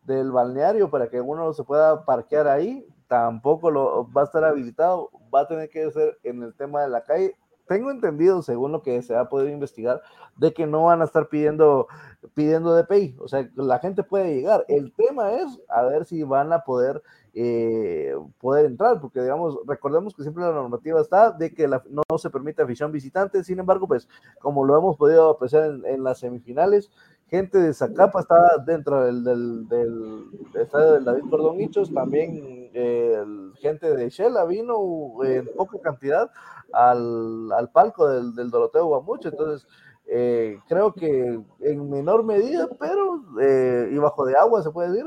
[0.03, 2.87] del balneario para que uno se pueda parquear ahí.
[3.07, 6.89] Tampoco lo va a estar habilitado, va a tener que ser en el tema de
[6.89, 7.35] la calle.
[7.67, 10.01] Tengo entendido, según lo que se ha podido investigar,
[10.37, 11.87] de que no van a estar pidiendo
[12.33, 14.65] pidiendo DPI, o sea, la gente puede llegar.
[14.67, 17.01] El tema es a ver si van a poder
[17.39, 22.17] eh, poder entrar, porque digamos, recordemos que siempre la normativa está de que la- no
[22.17, 24.07] se permite afición visitante, sin embargo, pues
[24.39, 26.89] como lo hemos podido apreciar en, las semifinales,
[27.27, 29.23] gente de Zacapa estaba dentro del,
[29.67, 30.23] del,
[30.55, 33.23] estadio del David Cordón Hichos, también eh,
[33.59, 34.75] gente de Shela vino
[35.23, 36.31] en poca cantidad
[36.73, 39.67] al, al palco del, del Doroteo Guamucho, entonces
[40.05, 45.05] eh, creo que en menor medida, pero eh, y bajo de agua se puede decir,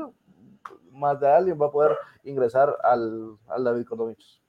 [0.91, 4.41] más de alguien va a poder ingresar al, al David Cordovichos.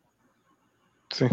[1.10, 1.26] Sí.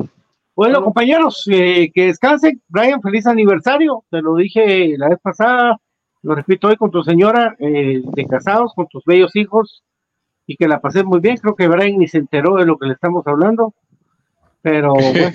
[0.55, 2.61] Bueno, compañeros, eh, que descansen.
[2.67, 4.03] Brian, feliz aniversario.
[4.09, 5.79] Te lo dije la vez pasada,
[6.21, 9.83] lo repito hoy con tu señora eh, de casados, con tus bellos hijos,
[10.45, 11.37] y que la pasé muy bien.
[11.37, 13.73] Creo que Brian ni se enteró de lo que le estamos hablando.
[14.61, 15.31] Pero bueno,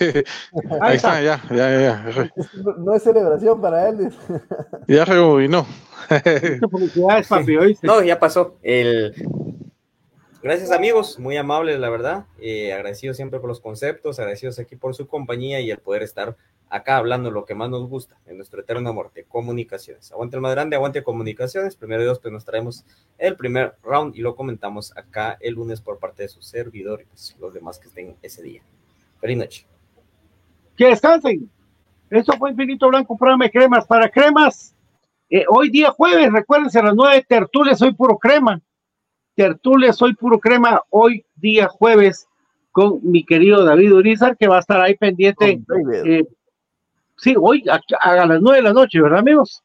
[0.81, 2.33] Ahí está, ya, ya, ya,
[2.79, 4.13] No es celebración para él.
[4.89, 5.67] ya rebobinó.
[6.71, 7.57] felicidades, papi.
[7.57, 7.87] ¿oíste?
[7.87, 8.57] No, ya pasó.
[8.63, 9.15] El,
[10.45, 14.95] Gracias amigos, muy amables la verdad, eh, agradecidos siempre por los conceptos, agradecidos aquí por
[14.95, 16.37] su compañía y el poder estar
[16.69, 20.13] acá hablando lo que más nos gusta, en nuestro eterno amor de comunicaciones.
[20.13, 21.77] Aguante el más grande, aguante comunicaciones.
[21.77, 22.85] Primero de dos, pues nos traemos
[23.17, 27.05] el primer round y lo comentamos acá el lunes por parte de su servidor y
[27.07, 28.63] pues los demás que estén ese día.
[29.25, 29.67] Feliz noche.
[30.77, 31.51] Que descansen.
[32.11, 34.75] Esto fue Infinito Blanco, programa de cremas para cremas.
[35.31, 38.61] Eh, hoy día jueves, recuérdense, a las nueve tertulias, soy puro crema.
[39.35, 40.83] Tertulias, soy puro crema.
[40.91, 42.29] Hoy día jueves
[42.71, 45.59] con mi querido David Urizar, que va a estar ahí pendiente.
[46.05, 46.25] Eh,
[47.17, 49.63] sí, hoy a, a, las nueve de la noche, ¿verdad, amigos?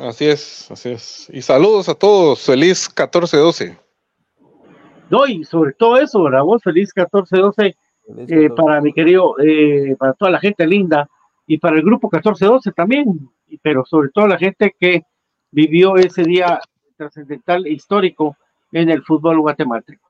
[0.00, 1.30] Así es, así es.
[1.32, 2.42] Y saludos a todos.
[2.42, 3.78] Feliz 14-12.
[5.08, 6.42] No, y sobre todo eso, ¿verdad?
[6.42, 7.76] Vos, feliz 14-12
[8.16, 11.08] eh, para mi querido, eh, para toda la gente linda
[11.46, 13.28] y para el grupo 1412 también,
[13.62, 15.02] pero sobre todo la gente que
[15.50, 16.60] vivió ese día
[16.96, 18.36] trascendental e histórico
[18.72, 20.08] en el fútbol guatemalteco.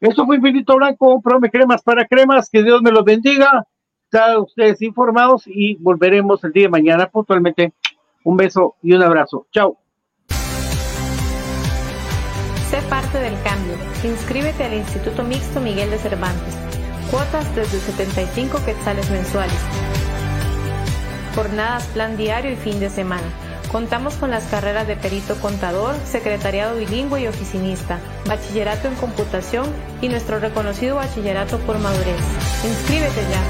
[0.00, 3.66] Eso fue Infinito Blanco, un programa de cremas para cremas, que Dios me los bendiga,
[4.10, 7.74] están ustedes informados y volveremos el día de mañana puntualmente.
[8.24, 9.46] Un beso y un abrazo.
[9.52, 9.76] Chao.
[12.70, 13.74] Sé parte del cambio.
[14.04, 16.67] Inscríbete al Instituto Mixto Miguel de Cervantes.
[17.10, 19.56] Cuotas desde 75 quetzales mensuales.
[21.34, 23.26] Jornadas, plan diario y fin de semana.
[23.72, 29.66] Contamos con las carreras de perito contador, secretariado bilingüe y oficinista, bachillerato en computación
[30.02, 32.20] y nuestro reconocido bachillerato por madurez.
[32.64, 33.42] Inscríbete ya.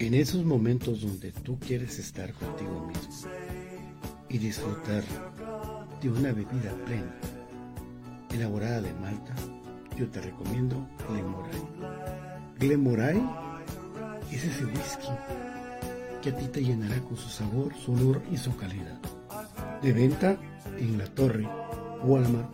[0.00, 3.30] En esos momentos donde tú quieres estar contigo mismo
[4.28, 5.04] y disfrutar
[6.02, 7.14] de una bebida plena,
[8.34, 9.32] elaborada de malta,
[9.96, 11.62] yo te recomiendo Glenmoray.
[12.58, 13.22] Glenmoray
[14.30, 15.08] es ese whisky
[16.20, 18.98] que a ti te llenará con su sabor, su olor y su calidad.
[19.82, 20.36] De venta
[20.78, 21.48] en La Torre,
[22.02, 22.52] Walmart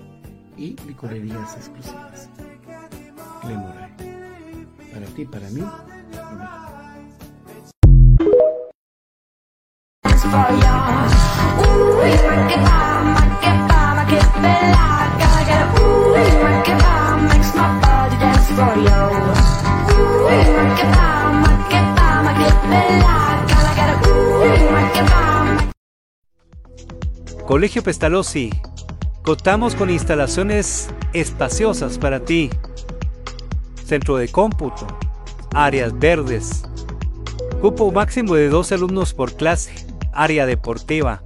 [0.56, 2.28] y licorerías exclusivas.
[3.42, 3.90] Glenmoray.
[4.92, 5.62] Para ti, para mí,
[27.46, 28.50] Colegio Pestalozzi,
[29.24, 32.48] contamos con instalaciones espaciosas para ti.
[33.84, 34.86] Centro de cómputo,
[35.52, 36.62] áreas verdes,
[37.60, 39.72] cupo máximo de dos alumnos por clase,
[40.12, 41.22] área deportiva,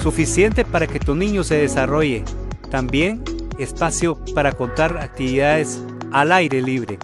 [0.00, 2.22] suficiente para que tu niño se desarrolle.
[2.70, 3.24] También
[3.58, 5.82] espacio para contar actividades
[6.12, 6.98] al aire libre.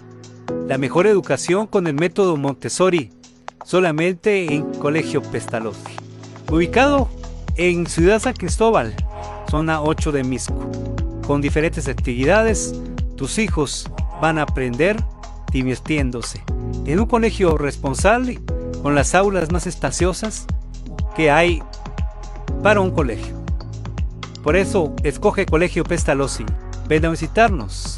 [0.67, 3.11] La mejor educación con el método Montessori,
[3.65, 5.95] solamente en Colegio Pestalozzi.
[6.51, 7.09] Ubicado
[7.55, 8.95] en Ciudad San Cristóbal,
[9.49, 10.69] zona 8 de Misco.
[11.25, 12.73] Con diferentes actividades,
[13.15, 13.89] tus hijos
[14.21, 14.97] van a aprender
[15.51, 16.43] divirtiéndose.
[16.85, 18.39] En un colegio responsable,
[18.81, 20.45] con las aulas más espaciosas
[21.15, 21.61] que hay
[22.63, 23.35] para un colegio.
[24.43, 26.45] Por eso, escoge Colegio Pestalozzi.
[26.87, 27.97] Ven a visitarnos.